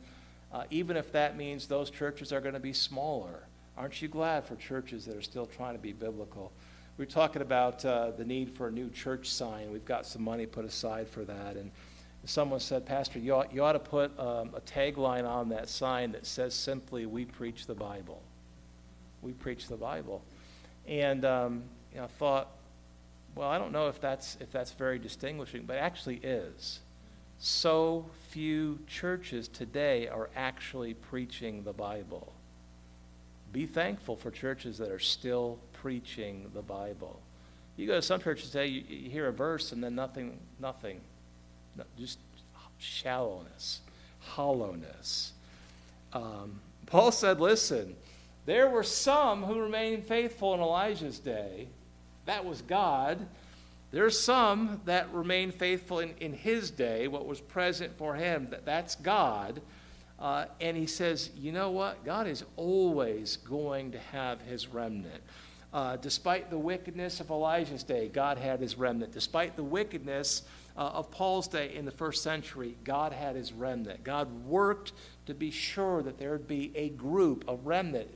[0.53, 3.47] uh, even if that means those churches are going to be smaller.
[3.77, 6.51] Aren't you glad for churches that are still trying to be biblical?
[6.97, 9.71] We are talking about uh, the need for a new church sign.
[9.71, 11.55] We've got some money put aside for that.
[11.55, 11.71] And
[12.25, 16.11] someone said, Pastor, you ought, you ought to put um, a tagline on that sign
[16.11, 18.21] that says simply, We preach the Bible.
[19.21, 20.21] We preach the Bible.
[20.85, 22.49] And um, you know, I thought,
[23.35, 26.79] well, I don't know if that's, if that's very distinguishing, but it actually is.
[27.39, 32.33] So few churches today are actually preaching the Bible.
[33.51, 37.19] Be thankful for churches that are still preaching the Bible.
[37.77, 41.01] You go to some churches today, you, you hear a verse and then nothing, nothing.
[41.75, 42.19] No, just
[42.77, 43.81] shallowness,
[44.19, 45.33] hollowness.
[46.13, 47.95] Um, Paul said, Listen,
[48.45, 51.67] there were some who remained faithful in Elijah's day.
[52.25, 53.25] That was God.
[53.91, 58.47] There are some that remain faithful in, in his day, what was present for him.
[58.51, 59.61] That, that's God.
[60.17, 62.05] Uh, and he says, you know what?
[62.05, 65.21] God is always going to have his remnant.
[65.73, 69.13] Uh, despite the wickedness of Elijah's day, God had his remnant.
[69.13, 70.43] Despite the wickedness
[70.77, 74.03] uh, of Paul's day in the first century, God had his remnant.
[74.03, 74.93] God worked
[75.25, 78.09] to be sure that there would be a group, a remnant,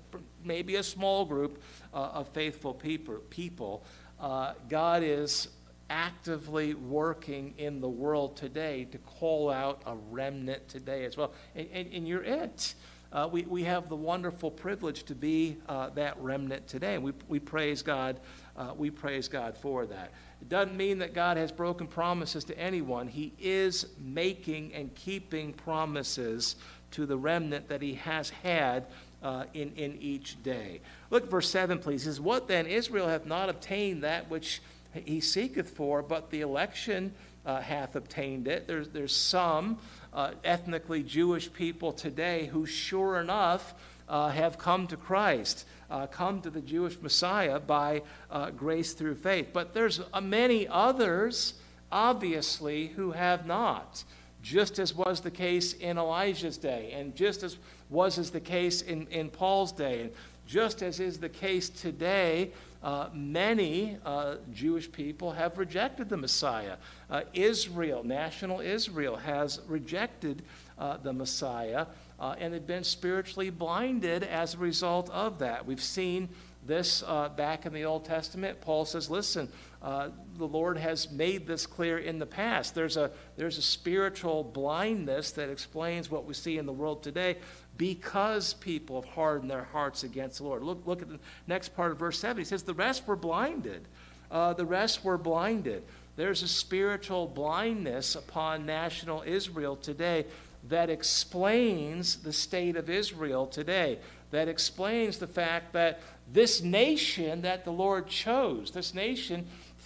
[0.46, 1.62] maybe a small group
[1.94, 3.84] uh, of faithful people.
[4.20, 5.50] Uh, God is
[5.90, 11.34] actively working in the world today to call out a remnant today as well.
[11.56, 12.74] And, and, and you're it.
[13.12, 16.98] Uh, we, we have the wonderful privilege to be uh, that remnant today.
[16.98, 18.20] We, we praise God.
[18.58, 20.12] Uh, we praise God for that.
[20.42, 23.08] It doesn't mean that God has broken promises to anyone.
[23.08, 26.58] He is making and keeping promises
[26.92, 28.88] to the remnant that he has had
[29.26, 30.80] uh, in, in each day.
[31.10, 32.04] Look verse 7, please.
[32.04, 32.68] It says, What then?
[32.68, 34.62] Israel hath not obtained that which
[34.94, 37.12] he seeketh for, but the election
[37.44, 38.68] uh, hath obtained it.
[38.68, 39.80] There's, there's some
[40.14, 43.74] uh, ethnically Jewish people today who, sure enough,
[44.08, 49.16] uh, have come to Christ, uh, come to the Jewish Messiah by uh, grace through
[49.16, 49.48] faith.
[49.52, 51.56] But there's many others,
[51.92, 54.04] obviously, who have not,
[54.44, 57.58] just as was the case in Elijah's day, and just as
[57.90, 60.12] was as the case in, in Paul's day, and
[60.48, 62.52] just as is the case today
[62.84, 66.78] uh, many uh, Jewish people have rejected the Messiah.
[67.10, 70.44] Uh, Israel, national Israel, has rejected
[70.78, 71.88] uh, the Messiah
[72.20, 75.66] uh, and have been spiritually blinded as a result of that.
[75.66, 76.30] We've seen
[76.66, 78.62] this uh, back in the Old Testament.
[78.62, 79.50] Paul says, listen,
[79.86, 82.74] the Lord has made this clear in the past.
[82.74, 87.38] There's a, there's a spiritual blindness that explains what we see in the world today
[87.78, 90.64] because people have hardened their hearts against the Lord.
[90.64, 92.38] Look, look at the next part of verse 7.
[92.38, 93.88] He says, The rest were blinded.
[94.32, 95.84] Uh, the rest were blinded.
[96.16, 100.26] There's a spiritual blindness upon national Israel today
[100.70, 104.00] that explains the state of Israel today,
[104.32, 106.00] that explains the fact that
[106.32, 109.46] this nation that the Lord chose, this nation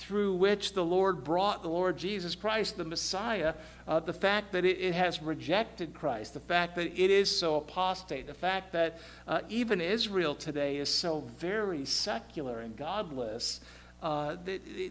[0.10, 3.54] through which the Lord brought the Lord Jesus Christ, the Messiah,
[3.88, 7.58] uh, the fact that it, it, has rejected Christ, the fact that it is so
[7.58, 13.60] apostate, the fact that uh, even Israel today is so very secular and godless,
[14.02, 14.38] uh,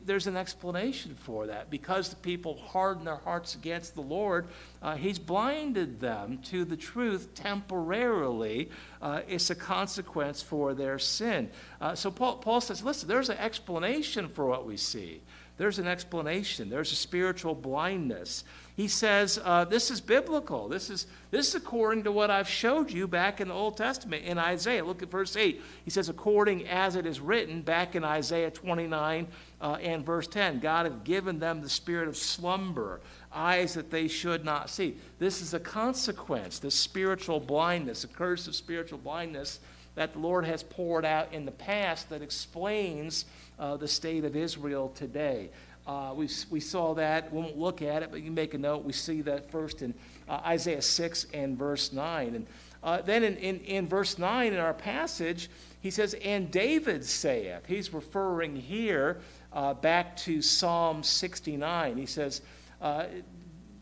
[0.04, 1.70] there's an explanation for that.
[1.70, 4.48] Because the people harden their hearts against the Lord,
[4.82, 8.70] uh, He's blinded them to the truth temporarily.
[9.00, 11.50] Uh, it's a consequence for their sin.
[11.80, 15.22] Uh, so Paul, Paul says, listen, there's an explanation for what we see.
[15.56, 16.70] There's an explanation.
[16.70, 18.44] There's a spiritual blindness
[18.78, 20.68] he says uh, this is biblical.
[20.68, 24.24] This is, this is according to what I've showed you back in the Old Testament
[24.24, 24.84] in Isaiah.
[24.84, 25.60] Look at verse 8.
[25.84, 29.26] He says, according as it is written back in Isaiah 29
[29.60, 33.00] uh, and verse 10 God hath given them the spirit of slumber,
[33.32, 34.96] eyes that they should not see.
[35.18, 39.58] This is a consequence, this spiritual blindness, a curse of spiritual blindness
[39.96, 43.24] that the Lord has poured out in the past that explains
[43.58, 45.50] uh, the state of Israel today.
[45.88, 47.32] Uh, we, we saw that.
[47.32, 48.84] We won't look at it, but you make a note.
[48.84, 49.94] We see that first in
[50.28, 52.34] uh, Isaiah 6 and verse 9.
[52.34, 52.46] And
[52.82, 55.48] uh, then in, in, in verse 9 in our passage,
[55.80, 61.96] he says, And David saith, he's referring here uh, back to Psalm 69.
[61.96, 62.42] He says,
[62.82, 63.06] uh,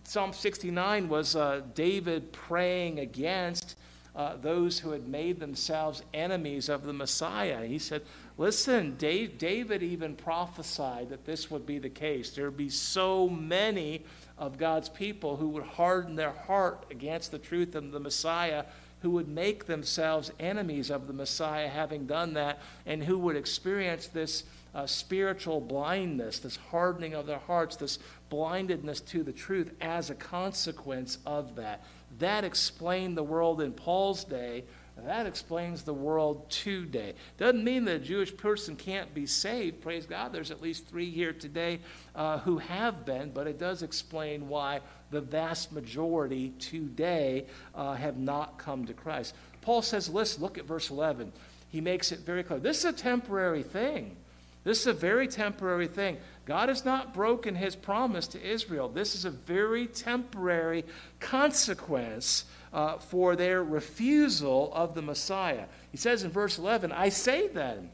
[0.05, 3.77] Psalm 69 was uh, David praying against
[4.40, 7.66] those who had made themselves enemies of the Messiah.
[7.66, 8.01] He said,
[8.38, 12.31] Listen, Dave, David even prophesied that this would be the case.
[12.31, 14.05] There would be so many
[14.37, 18.66] of God's people who would harden their heart against the truth of the Messiah,
[19.01, 24.09] who would make themselves enemies of the Messiah, having done that, and who would experience
[24.09, 24.44] this
[24.75, 30.14] uh, spiritual blindness, this hardening of their hearts, this blindedness to the truth as a
[30.14, 31.83] consequence of that.
[32.18, 34.64] That explained the world in Paul's day
[35.04, 37.14] that explains the world today.
[37.37, 39.82] Doesn't mean that a Jewish person can't be saved.
[39.82, 40.32] Praise God.
[40.32, 41.80] There's at least three here today
[42.14, 44.80] uh, who have been, but it does explain why
[45.11, 49.35] the vast majority today uh, have not come to Christ.
[49.61, 51.32] Paul says, listen, look at verse 11.
[51.68, 52.59] He makes it very clear.
[52.59, 54.16] This is a temporary thing.
[54.64, 56.16] This is a very temporary thing.
[56.44, 58.88] God has not broken his promise to Israel.
[58.88, 60.85] This is a very temporary
[61.20, 62.46] consequence
[62.77, 65.65] uh, for their refusal of the Messiah.
[65.91, 67.91] He says in verse 11, I say then,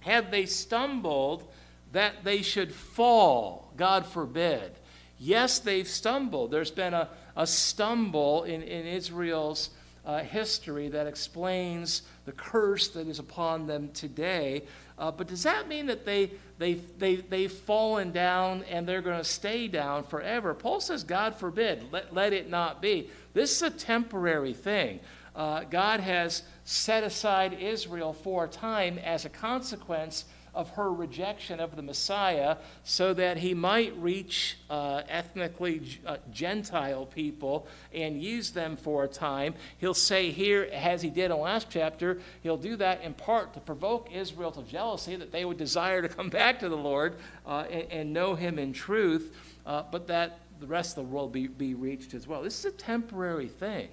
[0.00, 1.50] have they stumbled
[1.90, 3.72] that they should fall?
[3.76, 4.70] God forbid.
[5.18, 6.52] Yes, they've stumbled.
[6.52, 9.70] There's been a, a stumble in, in Israel's
[10.06, 14.62] uh, history that explains the curse that is upon them today.
[14.96, 19.18] Uh, but does that mean that they, they, they, they've fallen down and they're going
[19.18, 20.54] to stay down forever?
[20.54, 23.10] Paul says, God forbid, let, let it not be.
[23.34, 25.00] This is a temporary thing.
[25.36, 31.58] Uh, God has set aside Israel for a time as a consequence of her rejection
[31.58, 38.52] of the Messiah so that he might reach uh, ethnically uh, Gentile people and use
[38.52, 39.54] them for a time.
[39.78, 43.52] He'll say here, as he did in the last chapter, he'll do that in part
[43.54, 47.16] to provoke Israel to jealousy, that they would desire to come back to the Lord
[47.46, 49.34] uh, and, and, know him in truth,
[49.66, 52.42] uh, but that the rest of the world be, be reached as well.
[52.42, 53.88] This is a temporary thing.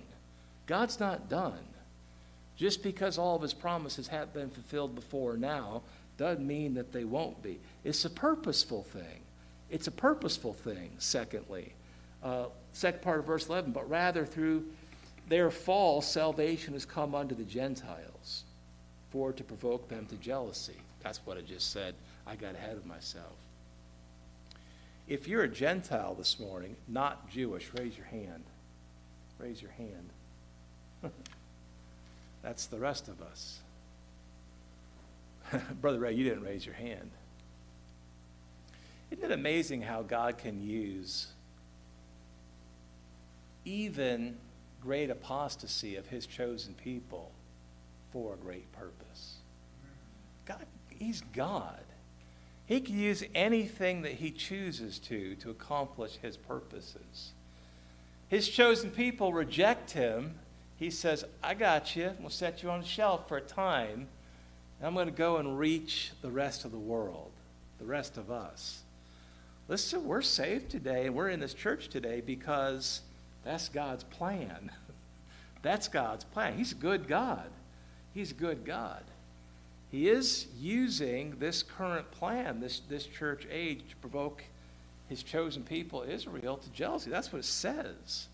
[0.67, 1.59] God's not done.
[2.55, 5.81] Just because all of his promises have been fulfilled before now
[6.17, 7.59] doesn't mean that they won't be.
[7.83, 9.21] It's a purposeful thing.
[9.69, 11.73] It's a purposeful thing, secondly.
[12.21, 14.65] Uh, second part of verse 11, but rather through
[15.27, 18.43] their fall, salvation has come unto the Gentiles
[19.09, 20.77] for to provoke them to jealousy.
[21.01, 21.95] That's what I just said.
[22.27, 23.33] I got ahead of myself.
[25.07, 28.43] If you're a Gentile this morning, not Jewish, raise your hand.
[29.39, 30.09] Raise your hand.
[32.41, 33.59] That's the rest of us.
[35.81, 37.11] Brother Ray, you didn't raise your hand.
[39.11, 41.27] Isn't it amazing how God can use
[43.65, 44.37] even
[44.81, 47.31] great apostasy of his chosen people
[48.11, 49.35] for a great purpose?
[50.45, 51.81] God, he's God.
[52.71, 57.33] He can use anything that he chooses to to accomplish his purposes.
[58.29, 60.35] His chosen people reject him.
[60.77, 62.11] He says, I got you.
[62.21, 64.07] We'll set you on a shelf for a time
[64.81, 67.31] I'm going to go and reach the rest of the world,
[67.77, 68.83] the rest of us.
[69.67, 73.01] Listen, we're saved today and we're in this church today because
[73.43, 74.71] that's God's plan.
[75.61, 76.57] that's God's plan.
[76.57, 77.49] He's a good God.
[78.13, 79.03] He's a good God.
[79.91, 84.41] He is using this current plan, this, this church age, to provoke
[85.09, 87.09] his chosen people, Israel, to jealousy.
[87.09, 88.27] That's what it says.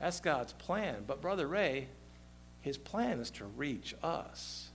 [0.00, 1.04] That's God's plan.
[1.06, 1.88] But, Brother Ray,
[2.62, 4.70] his plan is to reach us.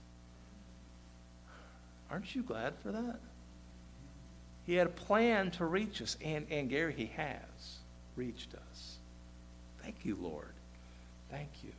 [2.10, 3.18] Aren't you glad for that?
[4.66, 7.78] He had a plan to reach us, and, and Gary, he has
[8.14, 8.98] reached us.
[9.82, 10.52] Thank you, Lord.
[11.28, 11.72] Thank you.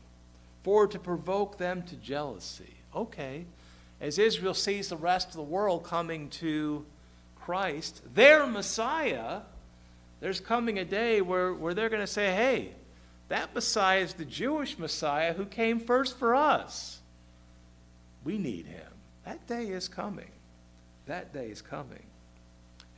[0.63, 2.73] For to provoke them to jealousy.
[2.93, 3.45] Okay.
[4.01, 6.85] As Israel sees the rest of the world coming to
[7.35, 9.41] Christ, their Messiah,
[10.19, 12.71] there's coming a day where, where they're going to say, hey,
[13.29, 16.99] that Messiah is the Jewish Messiah who came first for us.
[18.23, 18.87] We need him.
[19.25, 20.31] That day is coming.
[21.07, 22.03] That day is coming.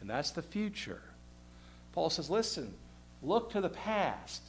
[0.01, 1.01] And that's the future.
[1.93, 2.73] Paul says, listen,
[3.23, 4.41] look to the past.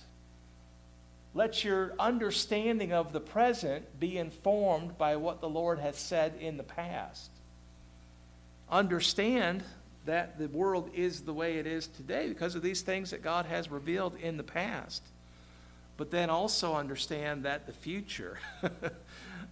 [1.39, 6.57] Let your understanding of the present be informed by what the Lord has said in
[6.57, 7.31] the past.
[8.69, 9.63] Understand
[10.05, 13.47] that the world is the way it is today because of these things that God
[13.47, 15.01] has revealed in the past.
[15.97, 18.41] But then also understand that the future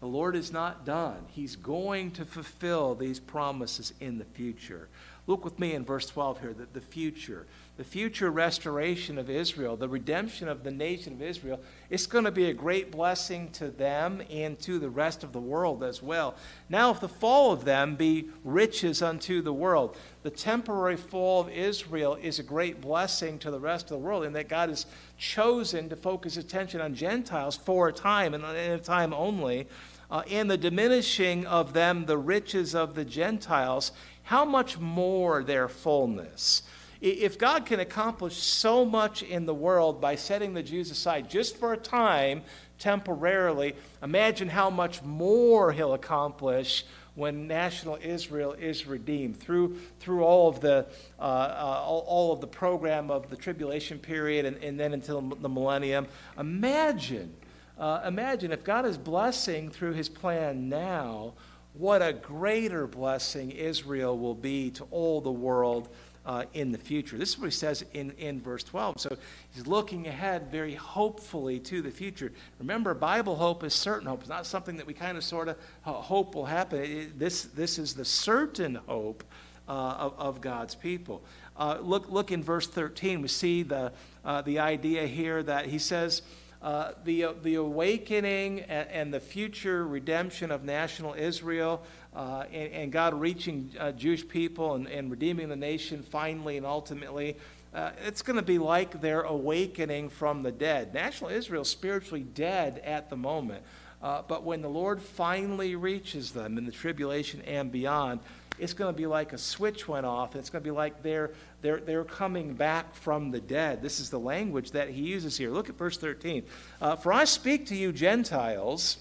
[0.01, 1.25] The Lord is not done.
[1.29, 4.89] He's going to fulfill these promises in the future.
[5.29, 9.77] Look with me in verse 12 here, that the future, the future restoration of Israel,
[9.77, 11.61] the redemption of the nation of Israel,
[11.91, 15.41] it's going to be a great blessing to them and to the rest of the
[15.41, 16.37] world as well.
[16.69, 21.49] Now, if the fall of them be riches unto the world, the temporary fall of
[21.51, 24.87] Israel is a great blessing to the rest of the world, in that God has
[25.19, 29.67] chosen to focus attention on Gentiles for a time and in a time only.
[30.11, 33.93] Uh, the diminishing of them, the riches of the Gentiles,
[34.25, 36.63] how much more their fullness?
[37.01, 41.57] If God can accomplish so much in the world by setting the Jews aside just
[41.57, 42.43] for a time,
[42.79, 50.49] temporarily, imagine how much more He'll accomplish when national Israel is redeemed through, through all,
[50.49, 50.87] of the,
[51.19, 55.23] uh, uh, all, all, of the program of the tribulation period and, and then until
[55.23, 56.07] the millennium.
[56.39, 57.35] Imagine,
[57.79, 61.35] uh, imagine if God is blessing through his plan now,
[61.75, 65.89] what a greater blessing Israel will be to all the world
[66.27, 67.17] uh, in the future.
[67.17, 69.01] This is what he says in, in verse 12.
[69.01, 69.17] So
[69.55, 72.33] he's looking ahead very hopefully to the future.
[72.59, 74.21] Remember, Bible hope is certain hope.
[74.21, 76.81] It's not something that we kind of sort of hope will happen.
[76.81, 79.23] It, this, this is the certain hope
[79.69, 81.23] uh, of, of, God's people.
[81.57, 83.21] Uh, look, look in verse 13.
[83.23, 83.93] We see the,
[84.25, 86.23] uh, the idea here that he says,
[86.67, 91.81] uh, the, the awakening and, and, the future redemption of national Israel
[92.13, 96.67] uh, and, and, God reaching uh, Jewish people and, and, redeeming the nation finally and
[96.67, 97.37] ultimately,
[97.73, 100.93] uh, it's going to be like their awakening from the dead.
[100.93, 103.63] National Israel is spiritually dead at the moment.
[104.03, 108.19] Uh, but when the Lord finally reaches them in the tribulation and beyond,
[108.59, 110.37] it's going to be like a switch went off.
[110.37, 111.31] It's going to be like they're,
[111.63, 113.83] they're, they're coming back from the dead.
[113.83, 115.51] This is the language that he uses here.
[115.51, 116.45] Look at verse 13.
[116.81, 118.99] Uh, For I speak to you, Gentiles.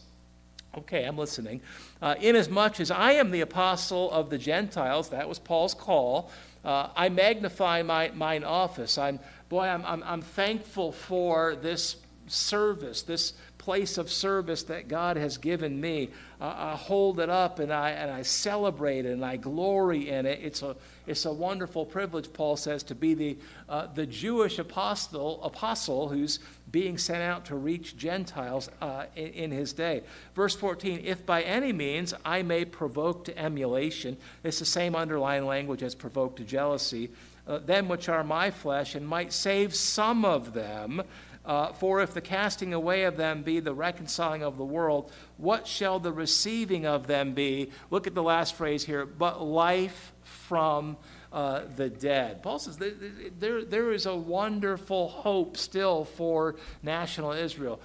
[0.77, 1.61] Okay, I'm listening.
[2.01, 6.31] Uh, inasmuch as I am the apostle of the Gentiles, that was Paul's call,
[6.65, 8.97] uh, I magnify my, mine office.
[8.97, 11.95] I'm, boy, I'm, I'm, I'm thankful for this
[12.27, 13.33] service, this
[13.65, 16.11] place of service that God has given me.
[16.39, 20.27] Uh, I hold it up and I, and I celebrate it and I glory in
[20.27, 20.39] it.
[20.43, 20.75] It's a,
[21.07, 23.37] it's a wonderful privilege, Paul says, to be the,
[23.67, 26.37] uh, the Jewish apostle, apostle who's
[26.71, 30.03] being sent out to reach Gentiles uh, in, in, his day.
[30.35, 35.47] Verse 14 If by any means I may provoke to emulation, it's the same underlying
[35.47, 37.09] language as provoke to jealousy.
[37.47, 41.03] Uh, them which are my flesh, and might save some of them.
[41.45, 45.67] Uh, for if the casting away of them be the reconciling of the world, what
[45.67, 47.69] shall the receiving of them be?
[47.91, 50.97] Look at the last phrase here, but life from
[51.31, 52.41] uh, the dead.
[52.41, 57.79] Paul says there, there is a wonderful hope still for national Israel.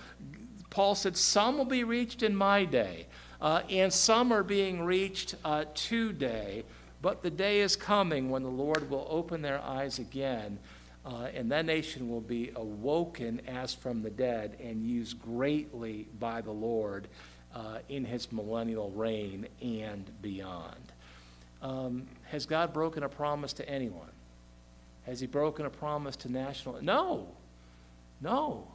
[0.70, 3.08] Paul said, Some will be reached in my day,
[3.42, 6.64] uh, and some are being reached uh, today,
[7.02, 10.58] but the day is coming when the Lord will open their eyes again
[11.04, 16.40] uh, and that nation will be awoken as from the dead and used greatly by
[16.40, 17.08] the Lord
[17.54, 20.92] uh, in his millennial reign and beyond.
[21.62, 24.10] Um, has God broken a promise to anyone?
[25.04, 26.82] Has he broken a promise to national?
[26.82, 27.28] No.
[28.20, 28.68] No.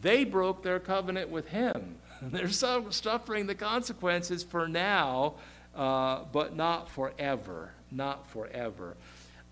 [0.00, 1.96] They broke their covenant with him.
[2.22, 5.34] They're suffering the consequences for now,
[5.74, 7.72] uh, but not forever.
[7.90, 8.96] Not forever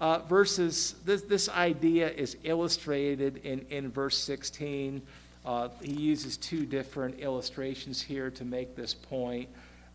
[0.00, 5.00] uh, verses, this, this idea is illustrated in, in verse 16.
[5.44, 9.48] Uh, he uses two different illustrations here to make this point.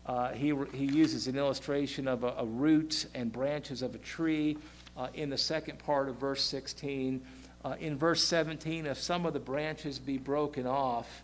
[0.04, 4.58] Uh, he, he uses an illustration of a, a root and branches of a tree
[4.96, 7.22] uh, in the second part of verse 16.
[7.64, 11.22] Uh, in verse 17, if some of the branches be broken off,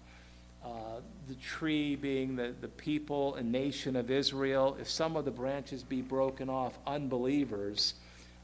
[0.65, 5.31] uh, the tree being the, the people and nation of Israel, if some of the
[5.31, 7.95] branches be broken off, unbelievers,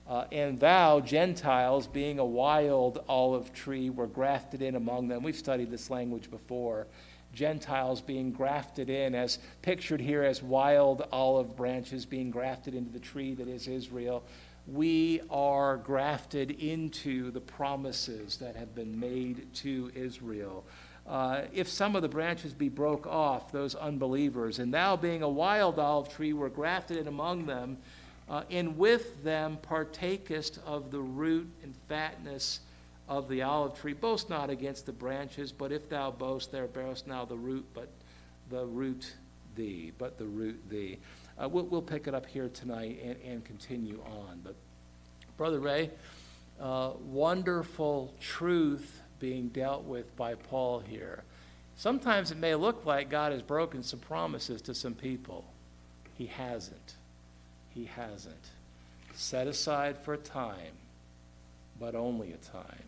[0.08, 5.22] uh, and thou, Gentiles, being a wild olive tree, were grafted in among them.
[5.22, 6.86] We've studied this language before.
[7.32, 13.00] Gentiles being grafted in, as pictured here as wild olive branches being grafted into the
[13.00, 14.22] tree that is Israel.
[14.66, 20.64] We are grafted into the promises that have been made to Israel.
[21.06, 25.28] Uh, if some of the branches be broke off, those unbelievers, and thou being a
[25.28, 27.76] wild olive tree were grafted in among them,
[28.28, 32.60] uh, and with them partakest of the root and fatness
[33.08, 33.92] of the olive tree.
[33.92, 37.88] Boast not against the branches, but if thou boast, there bearest now the root, but
[38.50, 39.14] the root
[39.56, 40.98] thee, but the root thee.
[41.40, 44.40] Uh, we'll, we'll pick it up here tonight and, and continue on.
[44.42, 44.54] But,
[45.36, 45.90] Brother Ray,
[46.60, 51.24] uh, wonderful truth being dealt with by Paul here.
[51.76, 55.44] Sometimes it may look like God has broken some promises to some people.
[56.16, 56.94] He hasn't.
[57.74, 58.34] He hasn't.
[59.14, 60.72] Set aside for a time,
[61.80, 62.84] but only a time.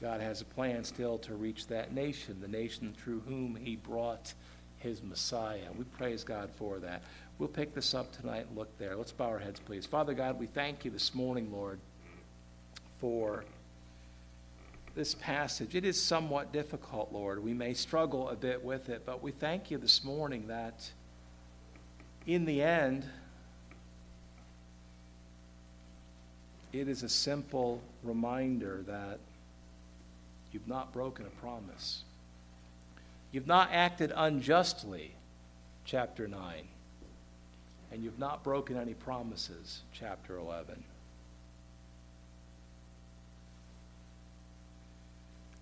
[0.00, 4.32] God has a plan still to reach that nation, the nation through whom he brought
[4.78, 5.66] his Messiah.
[5.76, 7.02] We praise God for that.
[7.38, 8.96] We'll pick this up tonight and look there.
[8.96, 9.86] Let's bow our heads, please.
[9.86, 11.78] Father God, we thank you this morning, Lord,
[13.00, 13.44] for
[14.94, 15.74] this passage.
[15.74, 17.42] It is somewhat difficult, Lord.
[17.42, 20.90] We may struggle a bit with it, but we thank you this morning that
[22.26, 23.04] in the end,
[26.72, 29.18] it is a simple reminder that
[30.52, 32.02] you've not broken a promise.
[33.32, 35.12] You've not acted unjustly,
[35.84, 36.40] chapter 9.
[37.90, 40.82] And you've not broken any promises, chapter 11.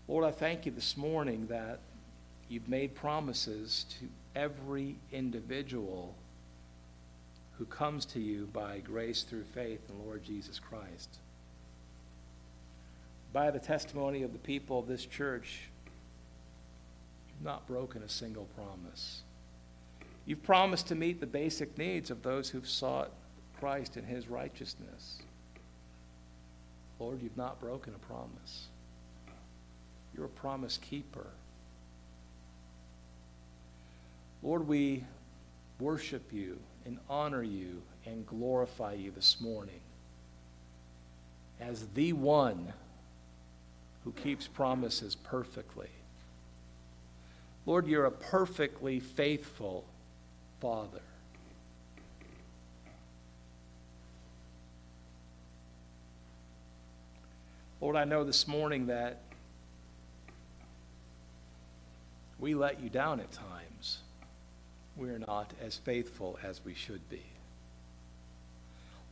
[0.09, 1.79] Lord, I thank you this morning that
[2.49, 4.07] you've made promises to
[4.39, 6.15] every individual
[7.59, 11.09] who comes to you by grace through faith in Lord Jesus Christ.
[13.33, 15.61] By the testimony of the people of this church,
[17.29, 19.23] you've not broken a single promise.
[20.27, 23.11] You've promised to meet the basic needs of those who've sought
[23.59, 25.23] Christ and his righteousness.
[26.99, 28.69] Lord, you've not broken a promise.
[30.15, 31.27] You're a promise keeper.
[34.43, 35.05] Lord, we
[35.79, 39.81] worship you and honor you and glorify you this morning
[41.61, 42.73] as the one
[44.05, 45.89] who keeps promises perfectly.
[47.67, 49.85] Lord, you're a perfectly faithful
[50.61, 51.01] Father.
[57.81, 59.21] Lord, I know this morning that
[62.39, 63.99] we let you down at times.
[64.97, 67.23] We're not as faithful as we should be.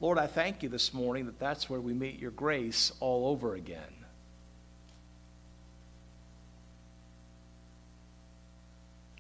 [0.01, 3.55] Lord, I thank you this morning that that's where we meet your grace all over
[3.55, 4.05] again.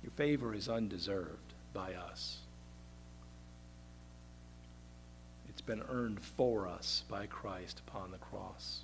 [0.03, 2.39] Your favor is undeserved by us.
[5.49, 8.81] It's been earned for us by Christ upon the cross.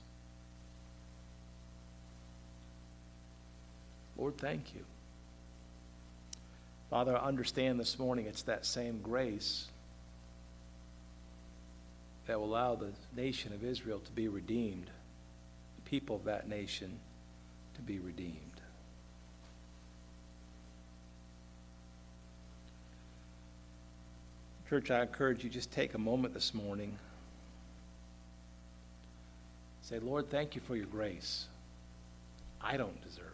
[4.17, 4.85] Lord, thank you.
[6.91, 9.69] Father, I understand this morning it's that same grace
[12.27, 14.91] that will allow the nation of Israel to be redeemed,
[15.77, 16.99] the people of that nation
[17.75, 18.35] to be redeemed.
[24.69, 26.99] Church, I encourage you just take a moment this morning.
[29.83, 31.47] Say, Lord, thank you for your grace.
[32.61, 33.27] I don't deserve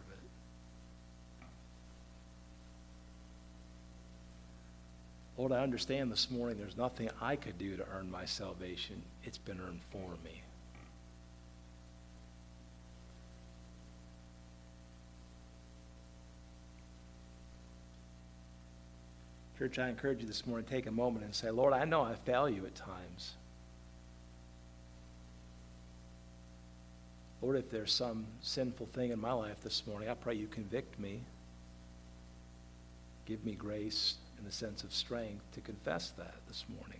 [5.37, 9.03] Lord, I understand this morning there's nothing I could do to earn my salvation.
[9.23, 10.41] It's been earned for me.
[19.59, 22.01] Church, I encourage you this morning to take a moment and say, Lord, I know
[22.01, 23.33] I fail you at times.
[27.41, 30.99] Lord, if there's some sinful thing in my life this morning, I pray you convict
[30.99, 31.21] me.
[33.25, 36.99] Give me grace in the sense of strength to confess that this morning,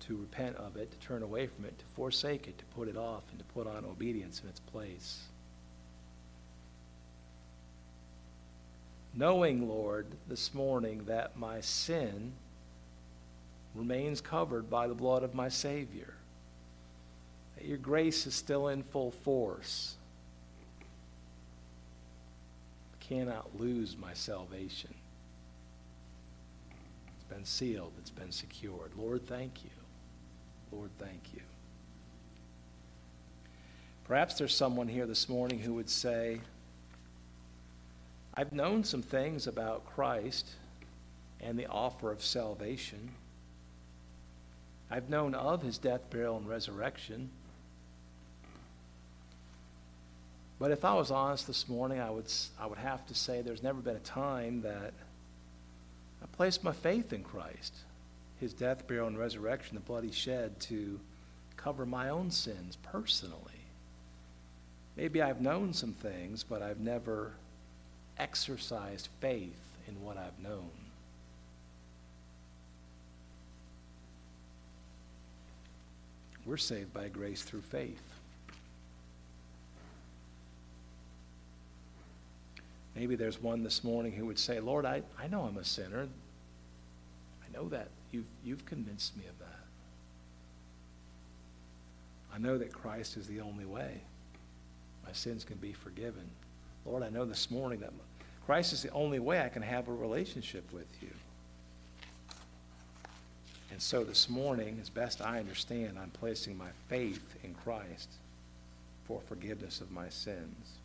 [0.00, 2.96] to repent of it, to turn away from it, to forsake it, to put it
[2.96, 5.24] off, and to put on obedience in its place.
[9.14, 12.32] Knowing, Lord, this morning that my sin
[13.74, 16.14] remains covered by the blood of my Savior,
[17.56, 19.96] that your grace is still in full force.
[22.94, 24.94] I cannot lose my salvation
[27.30, 28.90] been sealed, it's been secured.
[28.96, 29.70] Lord, thank you.
[30.72, 31.40] Lord, thank you.
[34.04, 36.40] Perhaps there's someone here this morning who would say,
[38.34, 40.48] I've known some things about Christ
[41.40, 43.10] and the offer of salvation.
[44.90, 47.30] I've known of his death, burial, and resurrection.
[50.58, 53.62] But if I was honest this morning, I would, I would have to say there's
[53.62, 54.92] never been a time that
[56.22, 57.74] I place my faith in Christ,
[58.40, 61.00] his death, burial, and resurrection, the blood he shed to
[61.56, 63.36] cover my own sins personally.
[64.96, 67.32] Maybe I've known some things, but I've never
[68.18, 70.70] exercised faith in what I've known.
[76.44, 78.02] We're saved by grace through faith.
[83.00, 86.06] Maybe there's one this morning who would say, Lord, I, I know I'm a sinner.
[86.06, 87.88] I know that.
[88.12, 89.64] You've, you've convinced me of that.
[92.34, 94.02] I know that Christ is the only way.
[95.06, 96.28] My sins can be forgiven.
[96.84, 97.94] Lord, I know this morning that
[98.44, 101.08] Christ is the only way I can have a relationship with you.
[103.70, 108.10] And so this morning, as best I understand, I'm placing my faith in Christ
[109.06, 110.79] for forgiveness of my sins.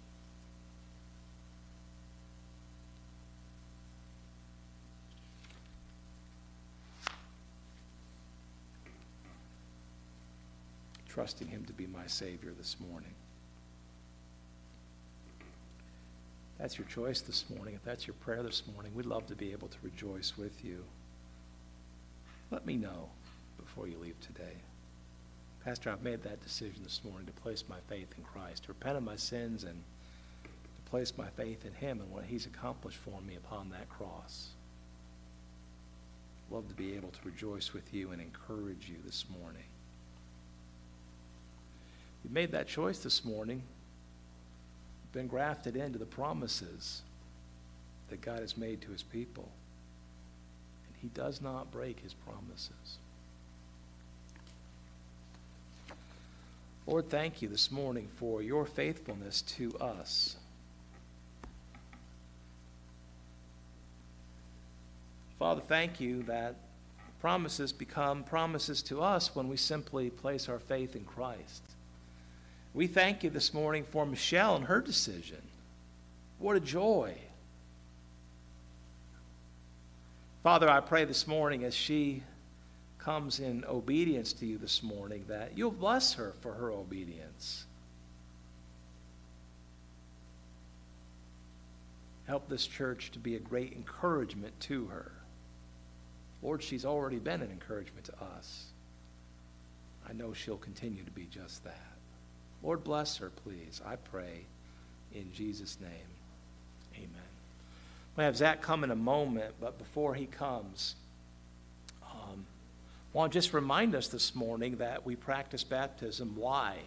[11.15, 13.13] Trusting Him to be my Savior this morning.
[16.59, 17.73] That's your choice this morning.
[17.73, 20.83] If that's your prayer this morning, we'd love to be able to rejoice with you.
[22.51, 23.07] Let me know
[23.57, 24.57] before you leave today.
[25.63, 28.97] Pastor, I've made that decision this morning to place my faith in Christ, to repent
[28.97, 29.81] of my sins, and
[30.43, 34.49] to place my faith in Him and what He's accomplished for me upon that cross.
[36.51, 39.63] Love to be able to rejoice with you and encourage you this morning
[42.25, 43.61] you made that choice this morning,
[45.13, 47.03] been grafted into the promises
[48.09, 49.47] that God has made to his people.
[50.87, 52.97] And he does not break his promises.
[56.87, 60.35] Lord, thank you this morning for your faithfulness to us.
[65.37, 66.55] Father, thank you that
[67.21, 71.74] promises become promises to us when we simply place our faith in Christ.
[72.75, 75.41] We thank you this morning for Michelle and her decision.
[76.39, 77.15] What a joy.
[80.43, 82.21] Father, I pray this morning as she
[82.99, 87.63] comes in obedience to you this morning that you'll bless her for her obedience.
[92.27, 95.13] Help this church to be a great encouragement to her.
[96.43, 98.65] Lord, she's already been an encouragement to us.
[100.09, 101.94] I know she'll continue to be just that.
[102.63, 103.81] Lord, bless her, please.
[103.85, 104.45] I pray
[105.13, 105.89] in Jesus' name.
[106.95, 107.09] Amen.
[108.17, 110.95] we have Zach come in a moment, but before he comes,
[112.03, 112.45] um,
[113.13, 116.35] I want to just remind us this morning that we practice baptism.
[116.35, 116.77] Why?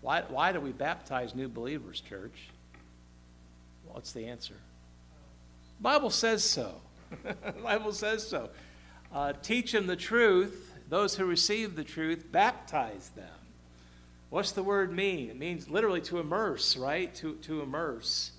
[0.00, 2.48] Why, why do we baptize new believers, church?
[3.86, 4.56] What's the answer?
[5.80, 6.74] Bible says so.
[7.62, 8.50] Bible says so.
[9.12, 10.72] Uh, teach them the truth.
[10.88, 13.41] Those who receive the truth, baptize them.
[14.32, 15.28] What's the word mean?
[15.28, 17.14] It means literally to immerse, right?
[17.16, 18.30] To, to immerse.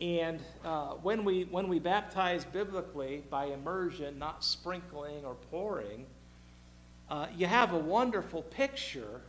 [0.00, 6.06] And uh, when, we, when we baptize biblically by immersion, not sprinkling or pouring,
[7.10, 9.20] uh, you have a wonderful picture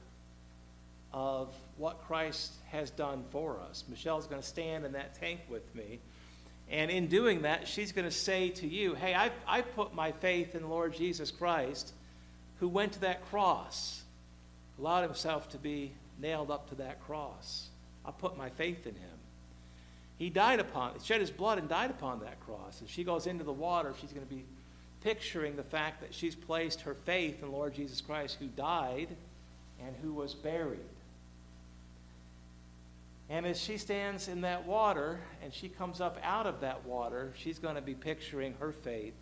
[1.11, 3.83] of what Christ has done for us.
[3.89, 5.99] Michelle's going to stand in that tank with me.
[6.69, 10.13] And in doing that, she's going to say to you, Hey, I've, I've put my
[10.13, 11.91] faith in Lord Jesus Christ,
[12.61, 14.03] who went to that cross,
[14.79, 17.69] allowed himself to be nailed up to that cross.
[18.05, 19.09] I put my faith in him.
[20.17, 22.81] He died upon, shed his blood and died upon that cross.
[22.83, 24.43] As she goes into the water, she's going to be
[25.01, 29.07] picturing the fact that she's placed her faith in Lord Jesus Christ, who died
[29.85, 30.79] and who was buried.
[33.29, 37.31] And as she stands in that water and she comes up out of that water,
[37.37, 39.13] she's going to be picturing her faith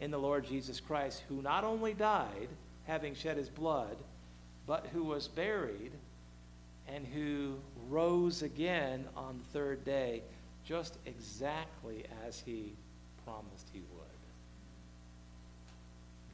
[0.00, 2.48] in the Lord Jesus Christ, who not only died,
[2.86, 3.96] having shed his blood,
[4.68, 5.92] but who was buried
[6.86, 7.56] and who
[7.88, 10.22] rose again on the third day,
[10.64, 12.74] just exactly as he
[13.24, 14.04] promised he would.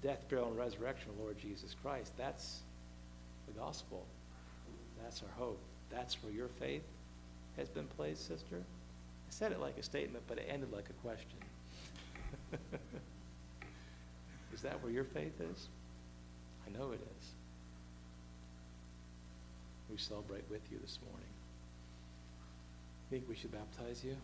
[0.03, 2.12] Death, burial, and resurrection of Lord Jesus Christ.
[2.18, 2.59] That's
[3.47, 4.05] the gospel.
[5.03, 5.61] That's our hope.
[5.91, 6.82] That's where your faith
[7.57, 8.57] has been placed, sister?
[8.57, 11.39] I said it like a statement, but it ended like a question.
[14.53, 15.68] is that where your faith is?
[16.66, 17.35] I know it is.
[19.95, 21.28] We celebrate with you this morning.
[23.11, 24.16] Think we should baptize you?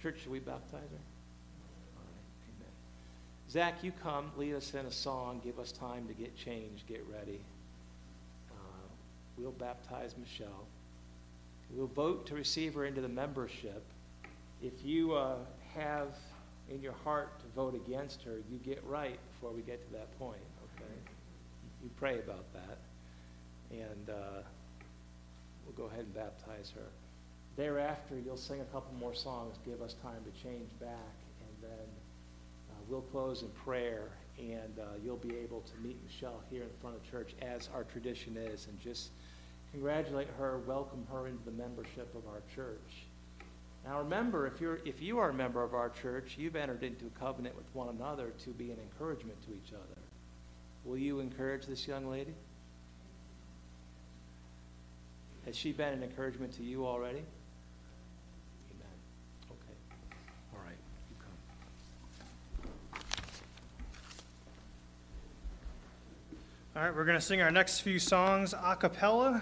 [0.00, 1.04] Church, should we baptize her?
[1.98, 2.72] All right, amen.
[3.50, 7.04] Zach, you come, lead us in a song, give us time to get changed, get
[7.12, 7.38] ready.
[8.50, 8.88] Uh,
[9.36, 10.64] we'll baptize Michelle.
[11.70, 13.84] We'll vote to receive her into the membership.
[14.62, 15.34] If you uh,
[15.74, 16.14] have
[16.70, 20.18] in your heart to vote against her, you get right before we get to that
[20.18, 20.40] point,
[20.76, 20.94] okay?
[21.84, 22.78] You pray about that.
[23.70, 24.42] And uh,
[25.64, 26.88] we'll go ahead and baptize her.
[27.56, 31.86] Thereafter, you'll sing a couple more songs, give us time to change back, and then
[32.70, 34.08] uh, we'll close in prayer,
[34.38, 37.84] and uh, you'll be able to meet Michelle here in front of church as our
[37.84, 39.10] tradition is, and just
[39.72, 43.04] congratulate her, welcome her into the membership of our church.
[43.84, 47.06] Now remember, if, you're, if you are a member of our church, you've entered into
[47.06, 50.00] a covenant with one another to be an encouragement to each other.
[50.84, 52.34] Will you encourage this young lady?
[55.46, 57.22] Has she been an encouragement to you already?
[58.70, 58.86] Amen.
[59.50, 59.74] Okay.
[60.54, 60.76] All right.
[61.10, 63.02] You come.
[66.76, 69.38] All right, we're going to sing our next few songs a cappella.